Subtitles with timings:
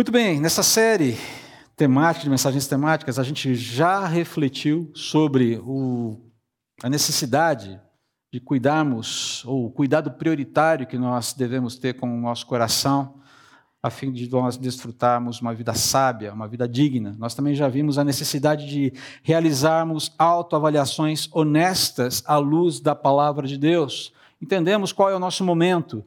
[0.00, 1.18] Muito bem, nessa série
[1.76, 6.16] temática, de mensagens temáticas, a gente já refletiu sobre o,
[6.82, 7.78] a necessidade
[8.32, 13.20] de cuidarmos, ou o cuidado prioritário que nós devemos ter com o nosso coração,
[13.82, 17.14] a fim de nós desfrutarmos uma vida sábia, uma vida digna.
[17.18, 23.58] Nós também já vimos a necessidade de realizarmos autoavaliações honestas à luz da palavra de
[23.58, 24.14] Deus.
[24.40, 26.02] Entendemos qual é o nosso momento,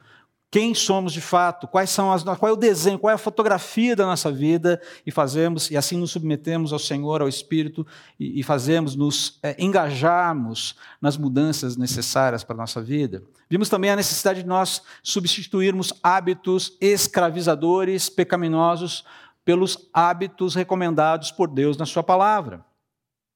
[0.54, 3.96] quem somos de fato, quais são as, qual é o desenho, qual é a fotografia
[3.96, 7.88] da nossa vida e fazemos e assim nos submetemos ao Senhor, ao Espírito
[8.20, 13.24] e, e fazemos nos é, engajarmos nas mudanças necessárias para a nossa vida.
[13.50, 19.04] Vimos também a necessidade de nós substituirmos hábitos escravizadores, pecaminosos,
[19.44, 22.64] pelos hábitos recomendados por Deus na Sua palavra.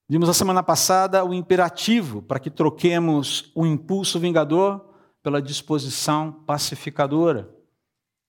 [0.08, 4.87] Vimos a semana passada o imperativo para que troquemos o impulso vingador
[5.28, 7.54] pela disposição pacificadora,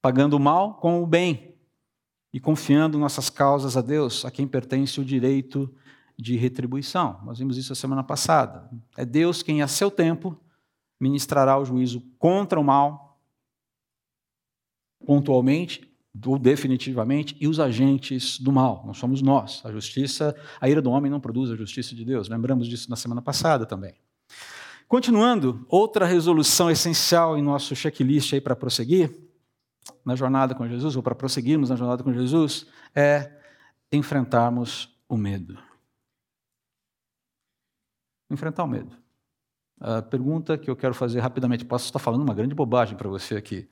[0.01, 1.55] pagando o mal com o bem
[2.33, 5.73] e confiando nossas causas a Deus, a quem pertence o direito
[6.17, 7.21] de retribuição.
[7.23, 8.69] Nós vimos isso a semana passada.
[8.97, 10.37] É Deus quem, a seu tempo,
[10.99, 13.17] ministrará o juízo contra o mal,
[15.05, 15.89] pontualmente
[16.25, 18.83] ou definitivamente, e os agentes do mal.
[18.85, 19.61] Não somos nós.
[19.65, 22.27] A justiça, a ira do homem não produz a justiça de Deus.
[22.27, 23.95] Lembramos disso na semana passada também.
[24.89, 29.15] Continuando, outra resolução essencial em nosso checklist aí para prosseguir
[30.03, 32.65] na jornada com Jesus, ou para prosseguirmos na jornada com Jesus,
[32.95, 33.31] é
[33.91, 35.59] enfrentarmos o medo.
[38.31, 38.95] Enfrentar o medo.
[39.79, 43.35] A pergunta que eu quero fazer rapidamente, posso estar falando uma grande bobagem para você
[43.35, 43.69] aqui.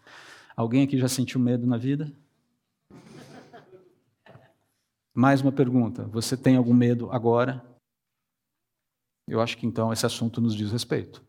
[0.55, 2.13] Alguém aqui já sentiu medo na vida?
[5.15, 6.03] Mais uma pergunta.
[6.09, 7.66] Você tem algum medo agora?
[9.27, 11.21] Eu acho que então esse assunto nos diz respeito.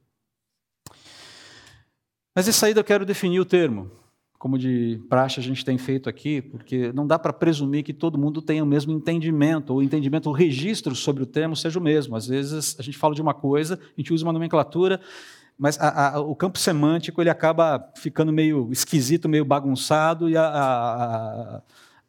[2.34, 3.90] Mas em saída eu quero definir o termo,
[4.38, 8.16] como de praxe a gente tem feito aqui, porque não dá para presumir que todo
[8.16, 11.82] mundo tenha o mesmo entendimento, ou o entendimento, o registro sobre o termo seja o
[11.82, 12.14] mesmo.
[12.14, 15.00] Às vezes a gente fala de uma coisa, a gente usa uma nomenclatura,
[15.58, 21.60] mas a, a, o campo semântico ele acaba ficando meio esquisito, meio bagunçado, e a,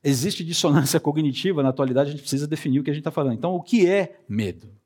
[0.03, 3.33] existe dissonância cognitiva na atualidade, a gente precisa definir o que a gente está falando.
[3.33, 4.78] Então, o que é medo?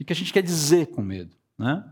[0.00, 1.36] O que a gente quer dizer com medo?
[1.58, 1.84] Né?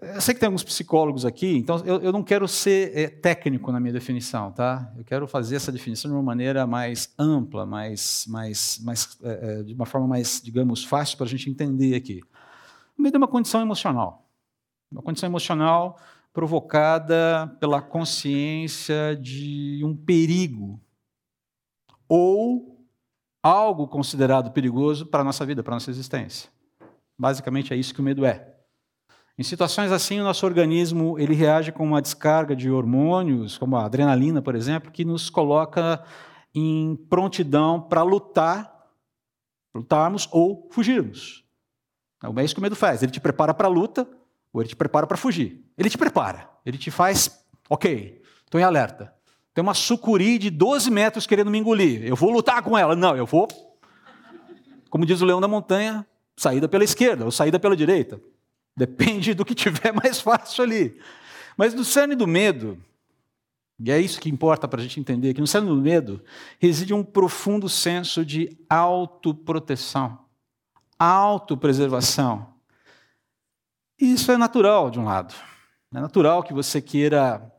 [0.00, 3.72] Eu sei que tem alguns psicólogos aqui, então eu, eu não quero ser é, técnico
[3.72, 4.92] na minha definição, tá?
[4.96, 9.74] Eu quero fazer essa definição de uma maneira mais ampla, mais, mais, mais é, de
[9.74, 12.20] uma forma mais, digamos, fácil para a gente entender aqui.
[12.96, 14.30] O medo é uma condição emocional,
[14.92, 15.98] uma condição emocional
[16.32, 20.80] provocada pela consciência de um perigo
[22.08, 22.77] ou
[23.48, 26.50] algo considerado perigoso para a nossa vida, para a nossa existência.
[27.18, 28.54] Basicamente é isso que o medo é.
[29.36, 33.84] Em situações assim, o nosso organismo ele reage com uma descarga de hormônios, como a
[33.84, 36.04] adrenalina, por exemplo, que nos coloca
[36.54, 38.88] em prontidão para lutar,
[39.74, 41.44] lutarmos ou fugirmos.
[42.36, 43.02] É isso que o medo faz.
[43.02, 44.08] Ele te prepara para a luta
[44.52, 45.64] ou ele te prepara para fugir.
[45.76, 46.50] Ele te prepara.
[46.66, 49.14] Ele te faz, ok, estou em alerta.
[49.58, 52.04] Tem uma sucuri de 12 metros querendo me engolir.
[52.04, 52.94] Eu vou lutar com ela.
[52.94, 53.48] Não, eu vou.
[54.88, 58.20] Como diz o leão da montanha, saída pela esquerda ou saída pela direita.
[58.76, 60.96] Depende do que tiver mais fácil ali.
[61.56, 62.80] Mas no cerne do medo,
[63.80, 66.22] e é isso que importa para a gente entender, que no cerne do medo
[66.60, 70.20] reside um profundo senso de autoproteção,
[70.96, 72.54] autopreservação.
[74.00, 75.34] E isso é natural, de um lado.
[75.92, 77.52] É natural que você queira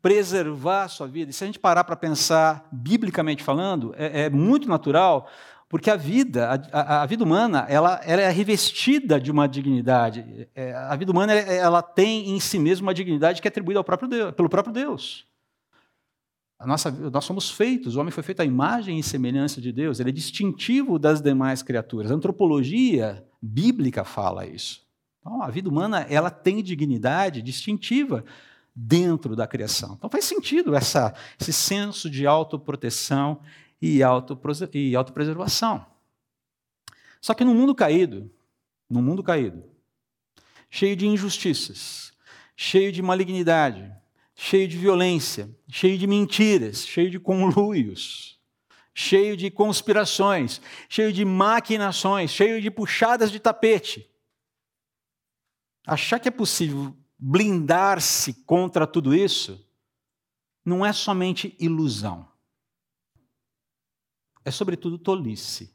[0.00, 1.30] preservar a sua vida.
[1.30, 5.28] E se a gente parar para pensar, biblicamente falando, é, é, muito natural,
[5.68, 10.48] porque a vida, a, a vida humana, ela, ela, é revestida de uma dignidade.
[10.54, 14.08] É, a vida humana, ela tem em si mesma uma dignidade que é atribuída próprio
[14.08, 15.26] Deus, pelo próprio Deus.
[16.64, 20.10] Nossa, nós somos feitos, o homem foi feito à imagem e semelhança de Deus, ele
[20.10, 22.10] é distintivo das demais criaturas.
[22.10, 24.82] A antropologia bíblica fala isso.
[25.20, 28.24] Então, a vida humana ela tem dignidade distintiva
[28.74, 29.94] dentro da criação.
[29.98, 33.40] Então faz sentido essa, esse senso de autoproteção
[33.80, 35.84] e, autopreservação.
[37.20, 38.30] Só que no mundo caído,
[38.88, 39.64] no mundo caído,
[40.70, 42.12] cheio de injustiças,
[42.56, 43.92] cheio de malignidade,
[44.34, 48.40] cheio de violência, cheio de mentiras, cheio de conluios,
[48.94, 54.08] cheio de conspirações, cheio de maquinações, cheio de puxadas de tapete.
[55.86, 59.64] Achar que é possível blindar-se contra tudo isso
[60.64, 62.26] não é somente ilusão.
[64.44, 65.72] É, sobretudo, tolice.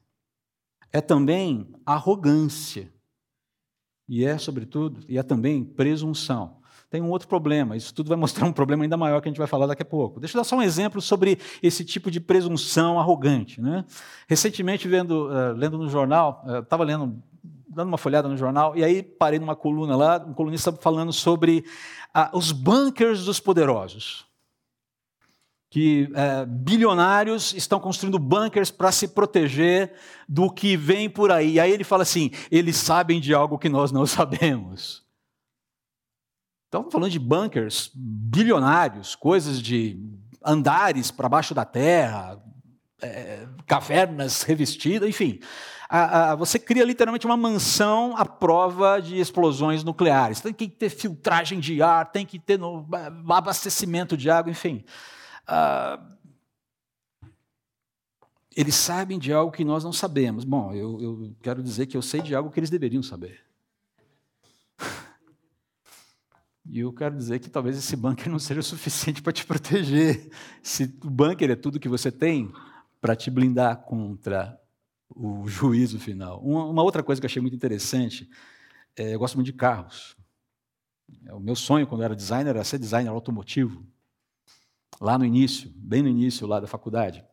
[0.92, 2.92] É também arrogância.
[4.10, 6.58] E é, sobretudo, e é também presunção.
[6.90, 7.78] tem um outro problema.
[7.78, 9.86] Isso tudo vai mostrar um problema ainda maior que a gente vai falar daqui a
[9.86, 10.20] pouco.
[10.20, 13.62] Deixa eu dar só um exemplo sobre esse tipo de presunção arrogante.
[13.62, 13.86] Né?
[14.28, 17.24] Recentemente, vendo, uh, lendo no jornal, estava uh, lendo,
[17.68, 21.66] dando uma folhada no jornal, e aí parei numa coluna lá, um colunista falando sobre
[22.16, 24.28] uh, os bunkers dos poderosos
[25.70, 29.94] que é, bilionários estão construindo bunkers para se proteger
[30.28, 31.54] do que vem por aí.
[31.54, 35.06] E aí ele fala assim: eles sabem de algo que nós não sabemos.
[36.68, 39.98] Então, falando de bunkers bilionários, coisas de
[40.44, 42.42] andares para baixo da terra,
[43.02, 45.40] é, cavernas revestidas, enfim.
[45.90, 50.42] A, a, você cria literalmente uma mansão à prova de explosões nucleares.
[50.42, 52.86] Tem que ter filtragem de ar, tem que ter no,
[53.30, 54.84] abastecimento de água, enfim.
[55.48, 56.00] Ah,
[58.56, 60.44] eles sabem de algo que nós não sabemos.
[60.44, 63.40] Bom, eu, eu quero dizer que eu sei de algo que eles deveriam saber.
[66.70, 70.30] E eu quero dizer que talvez esse bunker não seja o suficiente para te proteger.
[70.62, 72.52] Se o bunker é tudo que você tem
[73.00, 74.60] para te blindar contra
[75.10, 76.40] o juízo final.
[76.42, 78.30] Uma, uma, outra coisa que eu achei muito interessante,
[78.96, 80.16] é, eu gosto muito de carros.
[81.26, 83.86] É, o meu sonho quando eu era designer era ser designer automotivo
[85.00, 87.24] lá no início, bem no início lá da faculdade.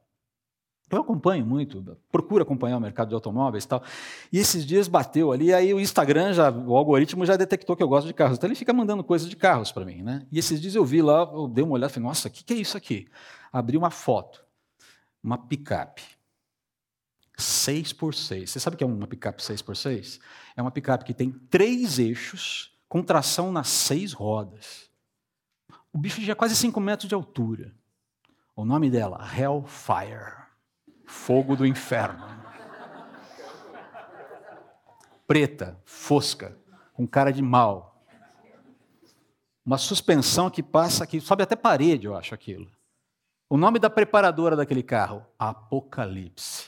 [0.90, 3.82] Eu acompanho muito, procuro acompanhar o mercado de automóveis e tal.
[4.30, 7.88] E esses dias bateu ali, aí o Instagram, já, o algoritmo já detectou que eu
[7.88, 8.36] gosto de carros.
[8.36, 10.02] Então ele fica mandando coisas de carros para mim.
[10.02, 10.26] Né?
[10.30, 12.44] E esses dias eu vi lá, eu dei uma olhada e falei, nossa, o que,
[12.44, 13.08] que é isso aqui?
[13.50, 14.43] Abri uma foto,
[15.24, 16.04] uma picape.
[17.38, 18.46] 6x6.
[18.46, 20.20] Você sabe o que é uma picape 6x6?
[20.54, 24.88] É uma picape que tem três eixos com tração nas seis rodas.
[25.92, 27.74] O bicho tinha quase 5 metros de altura.
[28.54, 30.44] O nome dela, Hellfire
[31.06, 32.24] fogo do inferno.
[35.26, 36.56] Preta, fosca,
[36.92, 38.04] com cara de mal.
[39.64, 42.70] Uma suspensão que passa aqui, sobe até parede, eu acho aquilo.
[43.54, 46.66] O nome da preparadora daquele carro, Apocalipse.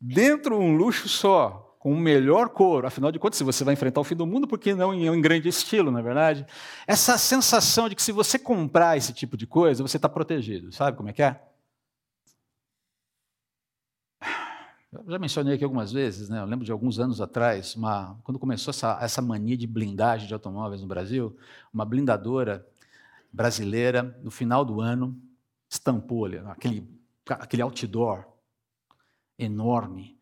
[0.00, 2.88] Dentro um luxo só, com o melhor couro.
[2.88, 5.20] Afinal de contas, se você vai enfrentar o fim do mundo, por que não em,
[5.20, 6.44] grande estilo, na é verdade?
[6.84, 10.72] Essa sensação de que se você comprar esse tipo de coisa, você está protegido.
[10.72, 11.40] Sabe como é que é?
[15.06, 16.40] Já mencionei aqui algumas vezes, né?
[16.40, 20.32] eu lembro de alguns anos atrás, uma, quando começou essa, essa mania de blindagem de
[20.32, 21.36] automóveis no Brasil,
[21.72, 22.66] uma blindadora
[23.30, 25.14] brasileira, no final do ano,
[25.68, 26.88] estampou ali, aquele,
[27.28, 28.24] aquele outdoor
[29.38, 30.18] enorme,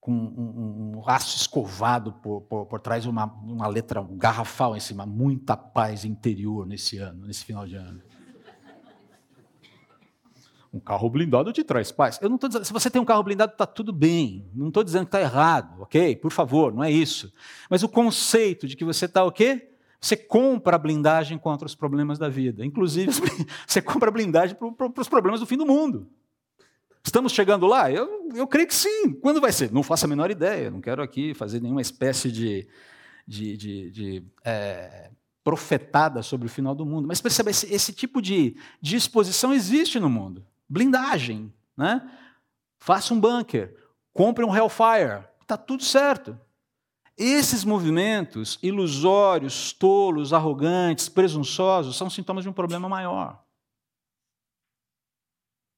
[0.00, 4.76] com um, um, um aço escovado por, por, por trás, uma, uma letra um garrafal
[4.76, 5.04] em cima.
[5.04, 8.00] Muita paz interior nesse ano, nesse final de ano.
[10.76, 12.18] Um carro blindado te traz paz.
[12.20, 14.46] Eu não estou dizendo, se você tem um carro blindado, está tudo bem.
[14.54, 16.14] Não estou dizendo que está errado, ok?
[16.16, 17.32] Por favor, não é isso.
[17.70, 19.70] Mas o conceito de que você está o quê?
[19.98, 22.62] Você compra a blindagem contra os problemas da vida.
[22.62, 23.10] Inclusive,
[23.66, 26.06] você compra a blindagem para os problemas do fim do mundo.
[27.02, 27.90] Estamos chegando lá?
[27.90, 29.14] Eu, eu creio que sim.
[29.14, 29.72] Quando vai ser?
[29.72, 30.70] Não faço a menor ideia.
[30.70, 32.68] Não quero aqui fazer nenhuma espécie de,
[33.26, 35.10] de, de, de é,
[35.42, 37.08] profetada sobre o final do mundo.
[37.08, 40.44] Mas perceba, esse, esse tipo de disposição existe no mundo.
[40.68, 41.52] Blindagem.
[41.76, 42.00] Né?
[42.78, 43.76] Faça um bunker.
[44.12, 45.24] Compre um Hellfire.
[45.42, 46.38] Está tudo certo.
[47.16, 53.42] Esses movimentos ilusórios, tolos, arrogantes, presunçosos, são sintomas de um problema maior.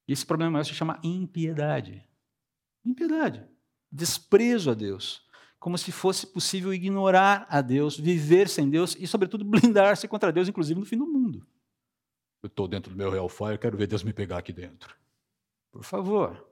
[0.07, 2.03] E esse problema maior se chama impiedade.
[2.85, 3.47] Impiedade.
[3.93, 5.23] Desprezo a Deus.
[5.61, 10.49] Como se fosse possível ignorar a Deus, viver sem Deus e, sobretudo, blindar-se contra Deus,
[10.49, 11.47] inclusive no fim do mundo.
[12.43, 14.95] Eu estou dentro do meu Hellfire, quero ver Deus me pegar aqui dentro.
[15.73, 16.47] Por favor.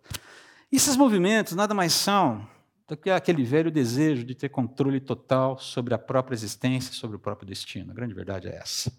[0.71, 2.47] Esses movimentos nada mais são
[2.89, 7.19] do que aquele velho desejo de ter controle total sobre a própria existência, sobre o
[7.19, 7.93] próprio destino.
[7.93, 8.93] A grande verdade é essa.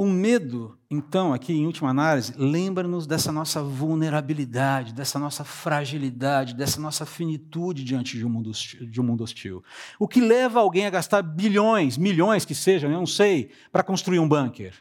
[0.00, 6.80] O medo, então, aqui em última análise, lembra-nos dessa nossa vulnerabilidade, dessa nossa fragilidade, dessa
[6.80, 9.62] nossa finitude diante de um, mundo hostil, de um mundo hostil.
[9.98, 14.20] O que leva alguém a gastar bilhões, milhões que sejam, eu não sei, para construir
[14.20, 14.72] um bunker?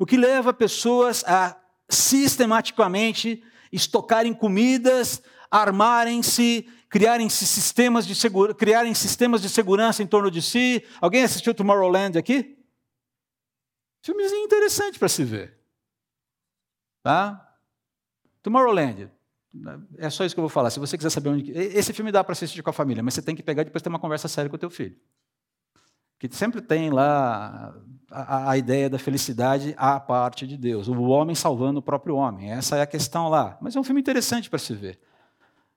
[0.00, 1.56] O que leva pessoas a
[1.88, 8.16] sistematicamente estocarem comidas, armarem-se, criarem sistemas de
[8.58, 10.82] criarem sistemas de segurança em torno de si?
[11.00, 12.63] Alguém assistiu Tomorrowland aqui?
[14.04, 15.58] Filmezinho interessante para se ver.
[17.02, 17.56] Tá?
[18.42, 19.10] Tomorrowland.
[19.96, 20.68] É só isso que eu vou falar.
[20.68, 21.50] Se você quiser saber onde.
[21.52, 23.80] Esse filme dá para assistir com a família, mas você tem que pegar e depois
[23.80, 24.94] ter uma conversa séria com o teu filho.
[26.18, 27.74] Que sempre tem lá
[28.10, 30.86] a, a, ideia da felicidade à parte de Deus.
[30.86, 32.52] O homem salvando o próprio homem.
[32.52, 33.56] Essa é a questão lá.
[33.58, 35.00] Mas é um filme interessante para se ver.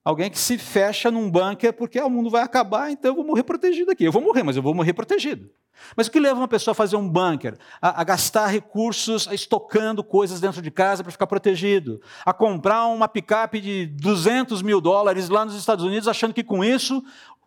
[0.08, 3.26] Alguém que se fecha num bunker porque ah, o mundo vai acabar, então eu vou
[3.26, 4.06] morrer protegido aqui.
[4.06, 5.50] Eu vou morrer, mas eu vou morrer protegido.
[5.98, 7.58] Mas o que leva uma pessoa a fazer um bunker?
[7.82, 12.02] A, a gastar recursos estocando coisas dentro de casa para ficar protegido?
[12.26, 16.64] A comprar uma picape de 200 mil dólares lá nos Estados Unidos, achando que com
[16.64, 17.04] isso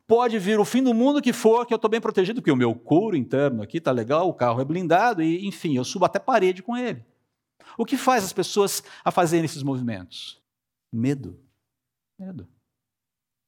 [0.07, 2.57] pode vir o fim do mundo que for, que eu estou bem protegido, porque o
[2.57, 6.19] meu couro interno aqui está legal, o carro é blindado, e enfim, eu subo até
[6.19, 7.03] parede com ele.
[7.79, 10.39] O que faz as pessoas a fazerem esses movimentos?
[10.93, 11.41] Medo.
[12.21, 12.47] Medo.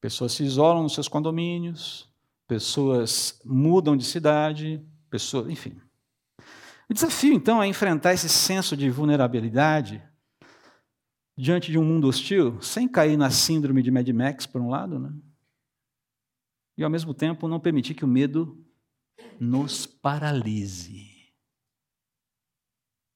[0.00, 2.10] Pessoas se isolam nos seus condomínios,
[2.48, 5.78] pessoas mudam de cidade, pessoas, enfim.
[6.88, 10.02] O desafio, então, é enfrentar esse senso de vulnerabilidade
[11.36, 14.98] diante de um mundo hostil, sem cair na síndrome de Mad Max, por um lado,
[14.98, 15.12] né?
[16.74, 18.58] e ao mesmo tempo não permitir que o medo
[19.38, 21.30] nos paralise.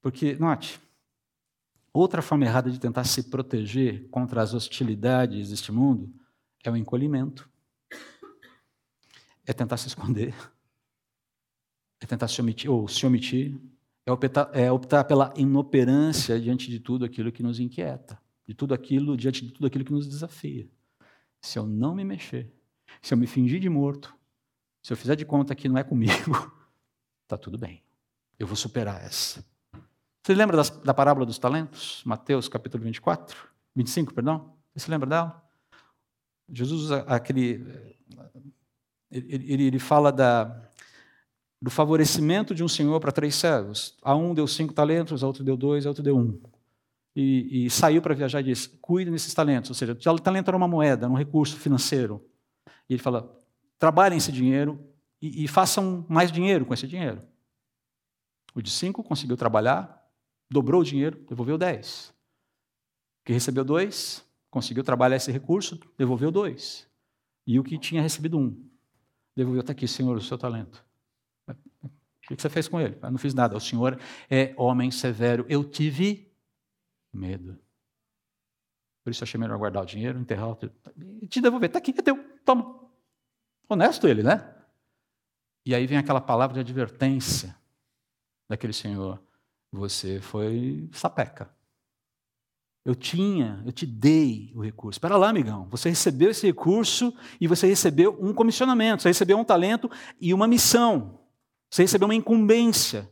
[0.03, 0.79] Porque, note,
[1.99, 6.13] Outra forma errada de tentar se proteger contra as hostilidades deste mundo
[6.63, 7.49] é o encolhimento.
[9.43, 10.35] É tentar se esconder.
[11.99, 13.59] É tentar se omitir, ou se omitir.
[14.05, 18.75] É optar, é optar pela inoperância diante de tudo aquilo que nos inquieta, de tudo
[18.75, 20.69] aquilo, diante de tudo aquilo que nos desafia.
[21.41, 22.53] Se eu não me mexer,
[23.01, 24.15] se eu me fingir de morto,
[24.83, 26.53] se eu fizer de conta que não é comigo,
[27.23, 27.81] está tudo bem.
[28.37, 29.43] Eu vou superar essa.
[30.27, 32.01] Você lembra das, da parábola dos talentos?
[32.03, 34.53] Mateus capítulo 24, 25, perdão?
[34.75, 35.41] Você lembra dela?
[36.49, 37.65] Jesus usa aquele.
[39.09, 40.69] Ele, ele, ele fala da,
[41.61, 43.97] do favorecimento de um senhor para três servos.
[44.03, 46.37] A um deu cinco talentos, a outro deu dois, a outro deu um.
[47.15, 49.69] E, e saiu para viajar e disse: cuide desses talentos.
[49.69, 52.21] Ou seja, o talento era uma moeda, um recurso financeiro.
[52.89, 53.33] E ele fala:
[53.79, 54.77] trabalhem esse dinheiro
[55.21, 57.21] e, e façam mais dinheiro com esse dinheiro.
[58.53, 59.96] O de cinco conseguiu trabalhar,
[60.49, 62.09] dobrou o dinheiro, devolveu 10.
[62.09, 66.87] O que recebeu dois, conseguiu trabalhar esse recurso, devolveu dois.
[67.45, 68.69] E o que tinha recebido um,
[69.35, 70.85] devolveu, está aqui, Senhor, o seu talento.
[72.29, 72.95] O que você fez com ele?
[72.95, 73.55] Eu ah, não fiz nada.
[73.55, 73.97] O Senhor
[74.29, 75.45] é homem severo.
[75.47, 76.29] Eu tive
[77.13, 77.57] medo.
[79.01, 80.57] Por isso achei melhor guardar o dinheiro, enterrar
[81.21, 81.69] e te devolver.
[81.69, 82.21] Está aqui, é teu.
[82.43, 82.81] Toma.
[83.69, 84.53] Honesto ele, né?
[85.65, 87.55] E aí vem aquela palavra de advertência
[88.49, 89.21] daquele Senhor
[89.71, 91.49] você foi sapeca.
[92.85, 94.97] Eu tinha, eu te dei o recurso.
[94.97, 95.67] Espera lá, amigão.
[95.69, 100.47] Você recebeu esse recurso e você recebeu um comissionamento, você recebeu um talento e uma
[100.47, 101.19] missão.
[101.69, 103.11] Você recebeu uma incumbência.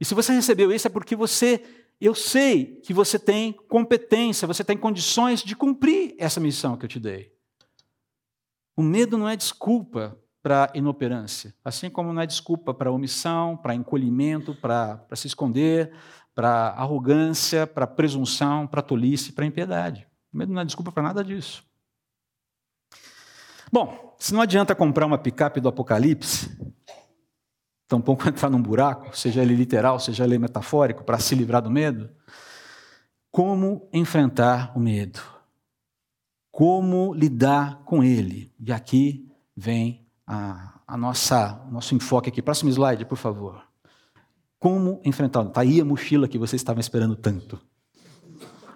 [0.00, 1.62] E se você recebeu isso é porque você,
[2.00, 6.88] eu sei que você tem competência, você tem condições de cumprir essa missão que eu
[6.88, 7.34] te dei.
[8.74, 13.74] O medo não é desculpa para inoperância, assim como não é desculpa para omissão, para
[13.74, 15.92] encolhimento, para se esconder,
[16.36, 20.06] para arrogância, para presunção, para tolice, para impiedade.
[20.32, 21.64] O medo não é desculpa para nada disso.
[23.72, 26.56] Bom, se não adianta comprar uma picape do Apocalipse,
[27.88, 32.08] tampouco entrar num buraco, seja ele literal, seja ele metafórico, para se livrar do medo,
[33.32, 35.20] como enfrentar o medo?
[36.52, 38.54] Como lidar com ele?
[38.60, 42.42] E aqui vem a, a nossa nosso enfoque aqui.
[42.42, 43.62] Próximo slide, por favor.
[44.58, 45.44] Como enfrentar?
[45.44, 47.60] Está aí a mochila que você estava esperando tanto.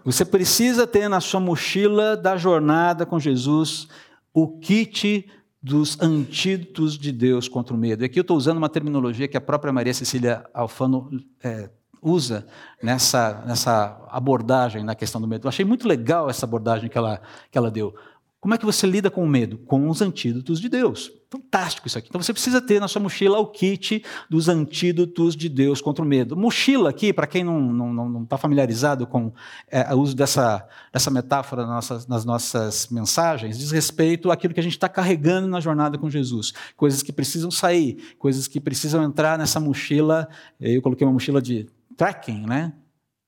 [0.04, 3.88] Você precisa ter na sua mochila da jornada com Jesus
[4.32, 5.28] o kit
[5.62, 8.02] dos antídotos de Deus contra o medo.
[8.02, 11.10] E aqui eu estou usando uma terminologia que a própria Maria Cecília Alfano
[11.42, 11.68] é,
[12.00, 12.46] usa
[12.82, 15.46] nessa, nessa abordagem na questão do medo.
[15.46, 17.94] Eu achei muito legal essa abordagem que ela, que ela deu.
[18.40, 19.58] Como é que você lida com o medo?
[19.58, 21.12] Com os antídotos de Deus.
[21.28, 22.08] Fantástico isso aqui.
[22.08, 26.08] Então você precisa ter na sua mochila o kit dos antídotos de Deus contra o
[26.08, 26.34] medo.
[26.34, 29.30] Mochila aqui, para quem não está familiarizado com
[29.70, 34.60] é, o uso dessa, dessa metáfora nas nossas, nas nossas mensagens, diz respeito àquilo que
[34.60, 36.54] a gente está carregando na jornada com Jesus.
[36.76, 40.26] Coisas que precisam sair, coisas que precisam entrar nessa mochila.
[40.58, 42.72] Eu coloquei uma mochila de trekking, né?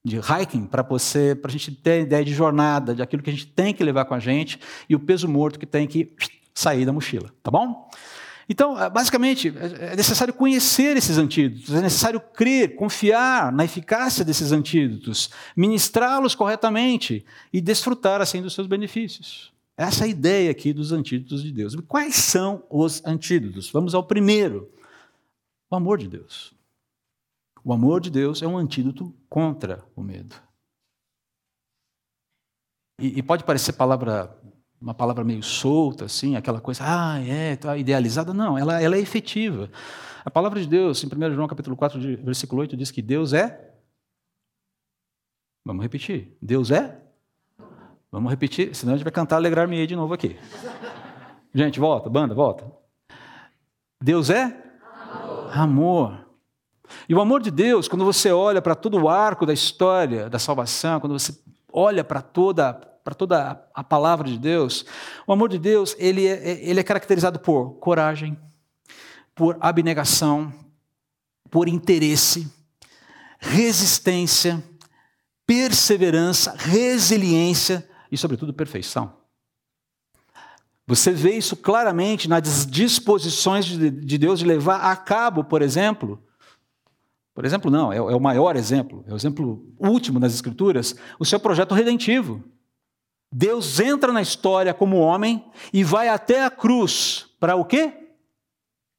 [0.04, 3.32] De hiking para você, para a gente ter ideia de jornada, de aquilo que a
[3.32, 6.12] gente tem que levar com a gente e o peso morto que tem que
[6.54, 7.88] sair da mochila, tá bom?
[8.48, 14.24] Então, é, basicamente, é, é necessário conhecer esses antídotos, é necessário crer, confiar na eficácia
[14.24, 19.52] desses antídotos, ministrá-los corretamente e desfrutar assim dos seus benefícios.
[19.76, 21.74] Essa é a ideia aqui dos antídotos de Deus.
[21.88, 23.70] Quais são os antídotos?
[23.70, 24.68] Vamos ao primeiro:
[25.70, 26.52] o amor de Deus.
[27.64, 30.34] O amor de Deus é um antídoto contra o medo.
[33.00, 34.36] E, e pode parecer palavra,
[34.80, 38.34] uma palavra meio solta, assim, aquela coisa, ah, é, tá idealizada.
[38.34, 39.70] Não, ela, ela é efetiva.
[40.24, 43.72] A palavra de Deus, em 1 João capítulo 4, versículo 8, diz que Deus é.
[45.64, 46.36] Vamos repetir.
[46.40, 47.02] Deus é
[48.12, 50.38] Vamos repetir, senão a gente vai cantar Alegrar-me de novo aqui.
[51.54, 52.70] Gente, volta, banda, volta.
[54.02, 54.54] Deus é?
[55.50, 55.58] Amor.
[55.58, 56.31] amor.
[57.08, 60.38] E o amor de Deus, quando você olha para todo o arco da história da
[60.38, 61.38] salvação, quando você
[61.72, 64.84] olha para toda, para toda a palavra de Deus,
[65.26, 68.38] o amor de Deus ele é, ele é caracterizado por coragem,
[69.34, 70.52] por abnegação,
[71.50, 72.50] por interesse,
[73.38, 74.62] resistência,
[75.46, 79.14] perseverança, resiliência e, sobretudo, perfeição.
[80.86, 86.22] Você vê isso claramente nas disposições de Deus de levar a cabo, por exemplo,
[87.34, 91.24] por exemplo, não, é, é, o maior exemplo, é o exemplo último das Escrituras, o
[91.24, 92.44] seu projeto redentivo.
[93.32, 98.14] Deus entra na história como homem e vai até a cruz para o quê?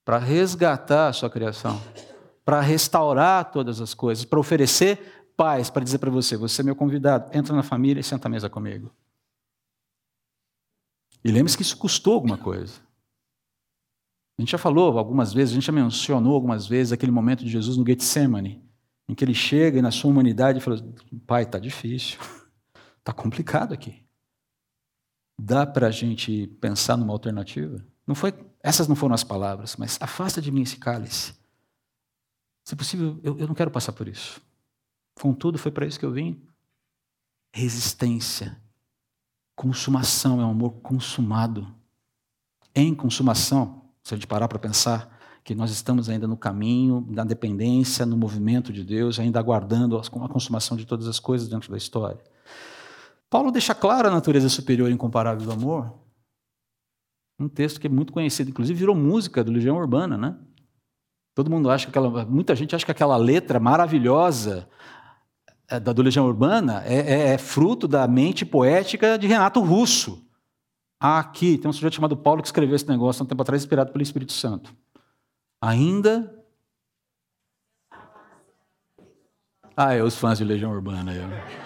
[0.03, 1.79] Para resgatar a sua criação,
[2.43, 6.75] para restaurar todas as coisas, para oferecer paz, para dizer para você: você é meu
[6.75, 8.91] convidado, entra na família e senta à mesa comigo.
[11.23, 12.73] E lembre-se que isso custou alguma coisa.
[14.37, 17.51] A gente já falou algumas vezes, a gente já mencionou algumas vezes aquele momento de
[17.51, 18.63] Jesus no Getsemane,
[19.07, 20.77] em que ele chega e na sua humanidade fala:
[21.27, 22.19] Pai, está difícil,
[22.97, 24.03] está complicado aqui.
[25.39, 27.83] Dá para a gente pensar numa alternativa?
[28.05, 31.33] Não foi, essas não foram as palavras, mas afasta de mim esse cálice.
[32.63, 34.41] Se possível, eu, eu não quero passar por isso.
[35.15, 36.41] Contudo, foi para isso que eu vim.
[37.51, 38.57] Resistência,
[39.55, 41.73] Consumação é um amor consumado.
[42.75, 47.23] Em consumação, se a gente parar para pensar que nós estamos ainda no caminho, na
[47.23, 51.77] dependência, no movimento de Deus, ainda aguardando a consumação de todas as coisas dentro da
[51.77, 52.21] história.
[53.29, 55.93] Paulo deixa clara a natureza superior e incomparável do amor.
[57.39, 60.37] Um texto que é muito conhecido, inclusive virou música do Legião Urbana, né?
[61.35, 64.69] Todo mundo acha que aquela, muita gente acha que aquela letra maravilhosa
[65.67, 70.23] é, da do Legião Urbana é, é, é, fruto da mente poética de Renato Russo.
[71.05, 73.91] Aqui tem um sujeito chamado Paulo que escreveu esse negócio há um tempo atrás, inspirado
[73.91, 74.73] pelo Espírito Santo.
[75.61, 76.33] Ainda.
[79.75, 81.13] Ah, é os fãs de Legião Urbana.
[81.13, 81.62] Eu.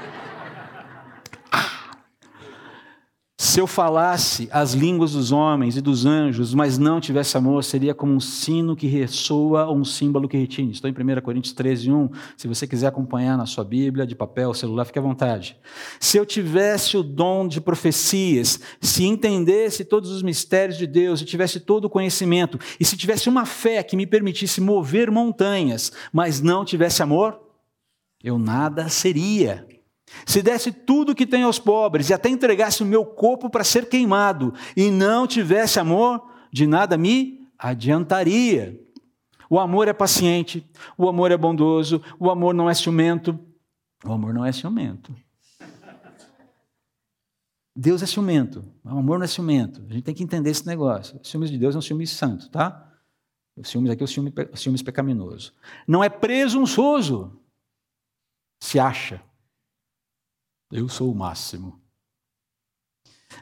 [3.57, 7.91] Se eu falasse as línguas dos homens e dos anjos, mas não tivesse amor, seria
[7.91, 10.71] como um sino que ressoa ou um símbolo que retine.
[10.71, 12.09] Estou em 1 Coríntios 13, 1.
[12.37, 15.57] Se você quiser acompanhar na sua Bíblia, de papel, celular, fique à vontade.
[15.99, 21.25] Se eu tivesse o dom de profecias, se entendesse todos os mistérios de Deus, e
[21.25, 26.41] tivesse todo o conhecimento, e se tivesse uma fé que me permitisse mover montanhas, mas
[26.41, 27.39] não tivesse amor,
[28.23, 29.66] eu nada seria.
[30.25, 33.89] Se desse tudo que tem aos pobres e até entregasse o meu corpo para ser
[33.89, 38.79] queimado e não tivesse amor, de nada me adiantaria.
[39.49, 40.65] O amor é paciente,
[40.97, 43.39] o amor é bondoso, o amor não é ciumento.
[44.03, 45.15] O amor não é ciumento.
[47.75, 49.85] Deus é ciumento, o amor não é ciumento.
[49.87, 51.19] A gente tem que entender esse negócio.
[51.21, 52.91] O ciúmes de Deus é um ciúme santo, tá?
[53.55, 55.53] O ciúmes aqui é o ciúme, o ciúmes pecaminoso.
[55.87, 57.39] Não é presunçoso,
[58.59, 59.21] se acha.
[60.71, 61.81] Eu sou o máximo.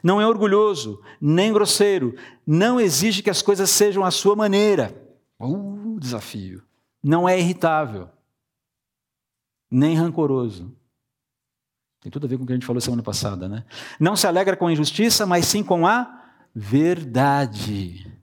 [0.02, 2.14] Não é orgulhoso, nem grosseiro,
[2.46, 4.94] não exige que as coisas sejam à sua maneira.
[5.40, 6.62] Uh, desafio.
[7.02, 8.08] Não é irritável,
[9.70, 10.76] nem rancoroso.
[12.00, 13.64] Tem tudo a ver com o que a gente falou semana passada, né?
[13.98, 18.15] Não se alegra com a injustiça, mas sim com a verdade.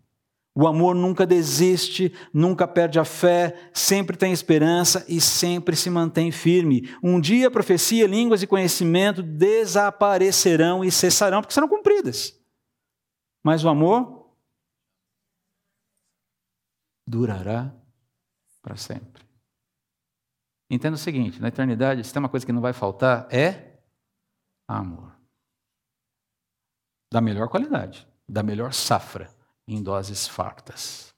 [0.55, 6.31] O amor nunca desiste, nunca perde a fé, sempre tem esperança e sempre se mantém
[6.31, 6.95] firme.
[7.01, 12.39] Um dia profecia, línguas e conhecimento desaparecerão e cessarão, porque serão cumpridas.
[13.43, 14.31] Mas o amor
[17.07, 17.75] durará
[18.61, 19.23] para sempre.
[20.69, 23.79] Entenda o seguinte: na eternidade, se tem uma coisa que não vai faltar, é
[24.67, 25.17] amor.
[27.11, 29.32] Da melhor qualidade, da melhor safra
[29.67, 31.13] em doses fartas.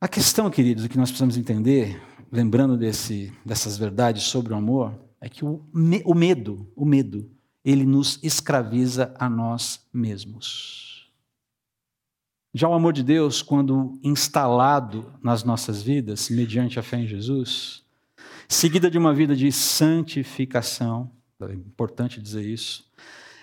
[0.00, 5.28] A questão, queridos, que nós precisamos entender, lembrando desse, dessas verdades sobre o amor, é
[5.28, 7.30] que o, me, o medo, o medo,
[7.64, 11.10] ele nos escraviza a nós mesmos.
[12.54, 17.82] Já o amor de Deus, quando instalado nas nossas vidas, mediante a fé em Jesus,
[18.48, 21.10] seguida de uma vida de santificação,
[21.40, 22.90] é importante dizer isso,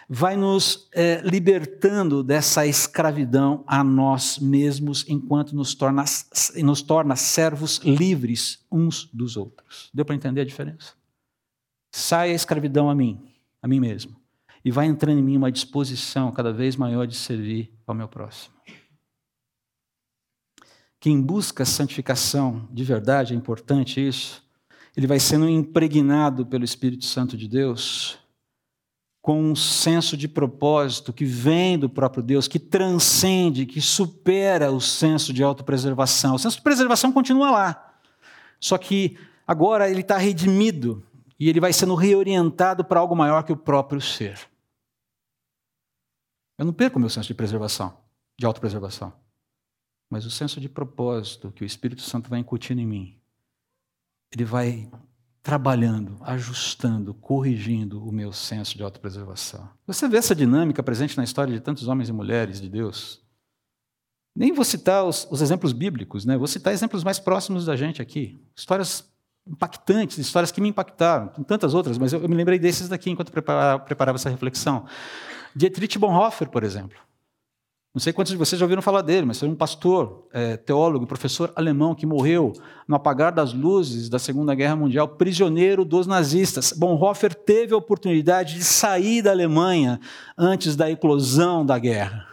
[0.09, 6.03] vai nos é, libertando dessa escravidão a nós mesmos, enquanto nos torna,
[6.57, 9.89] nos torna servos livres uns dos outros.
[9.93, 10.93] Deu para entender a diferença?
[11.91, 13.21] Sai a escravidão a mim,
[13.61, 14.15] a mim mesmo,
[14.63, 18.53] e vai entrando em mim uma disposição cada vez maior de servir ao meu próximo.
[20.99, 24.41] Quem busca santificação de verdade, é importante isso,
[24.95, 28.17] ele vai sendo impregnado pelo Espírito Santo de Deus
[29.23, 34.81] com um senso de propósito que vem do próprio Deus, que transcende, que supera o
[34.81, 36.35] senso de autopreservação.
[36.35, 37.99] O senso de preservação continua lá,
[38.59, 41.07] só que agora ele está redimido
[41.39, 44.37] e ele vai sendo reorientado para algo maior que o próprio ser.
[46.59, 47.97] Eu não perco o meu senso de preservação,
[48.37, 49.13] de autopreservação,
[50.09, 53.17] mas o senso de propósito que o Espírito Santo vai incutindo em mim,
[54.33, 54.91] ele vai
[55.43, 59.69] trabalhando, ajustando, corrigindo o meu senso de autopreservação.
[59.85, 63.21] Você vê essa dinâmica presente na história de tantos homens e mulheres de Deus.
[64.33, 66.37] Nem vou citar os, os exemplos bíblicos, né?
[66.37, 68.41] vou citar exemplos mais próximos da gente aqui.
[68.55, 69.11] Histórias
[69.45, 71.27] impactantes, histórias que me impactaram.
[71.27, 74.85] Tem tantas outras, mas eu, eu me lembrei desses daqui enquanto preparava, preparava essa reflexão.
[75.53, 76.97] Dietrich Bonhoeffer, por exemplo.
[77.93, 81.05] Não sei quantos de vocês já ouviram falar dele, mas foi um pastor, é, teólogo,
[81.05, 82.51] professor alemão que morreu
[82.87, 86.71] no apagar das luzes da Segunda Guerra Mundial, prisioneiro dos nazistas.
[86.71, 89.99] Bonhoeffer teve a oportunidade de sair da Alemanha
[90.35, 92.27] antes da eclosão da guerra.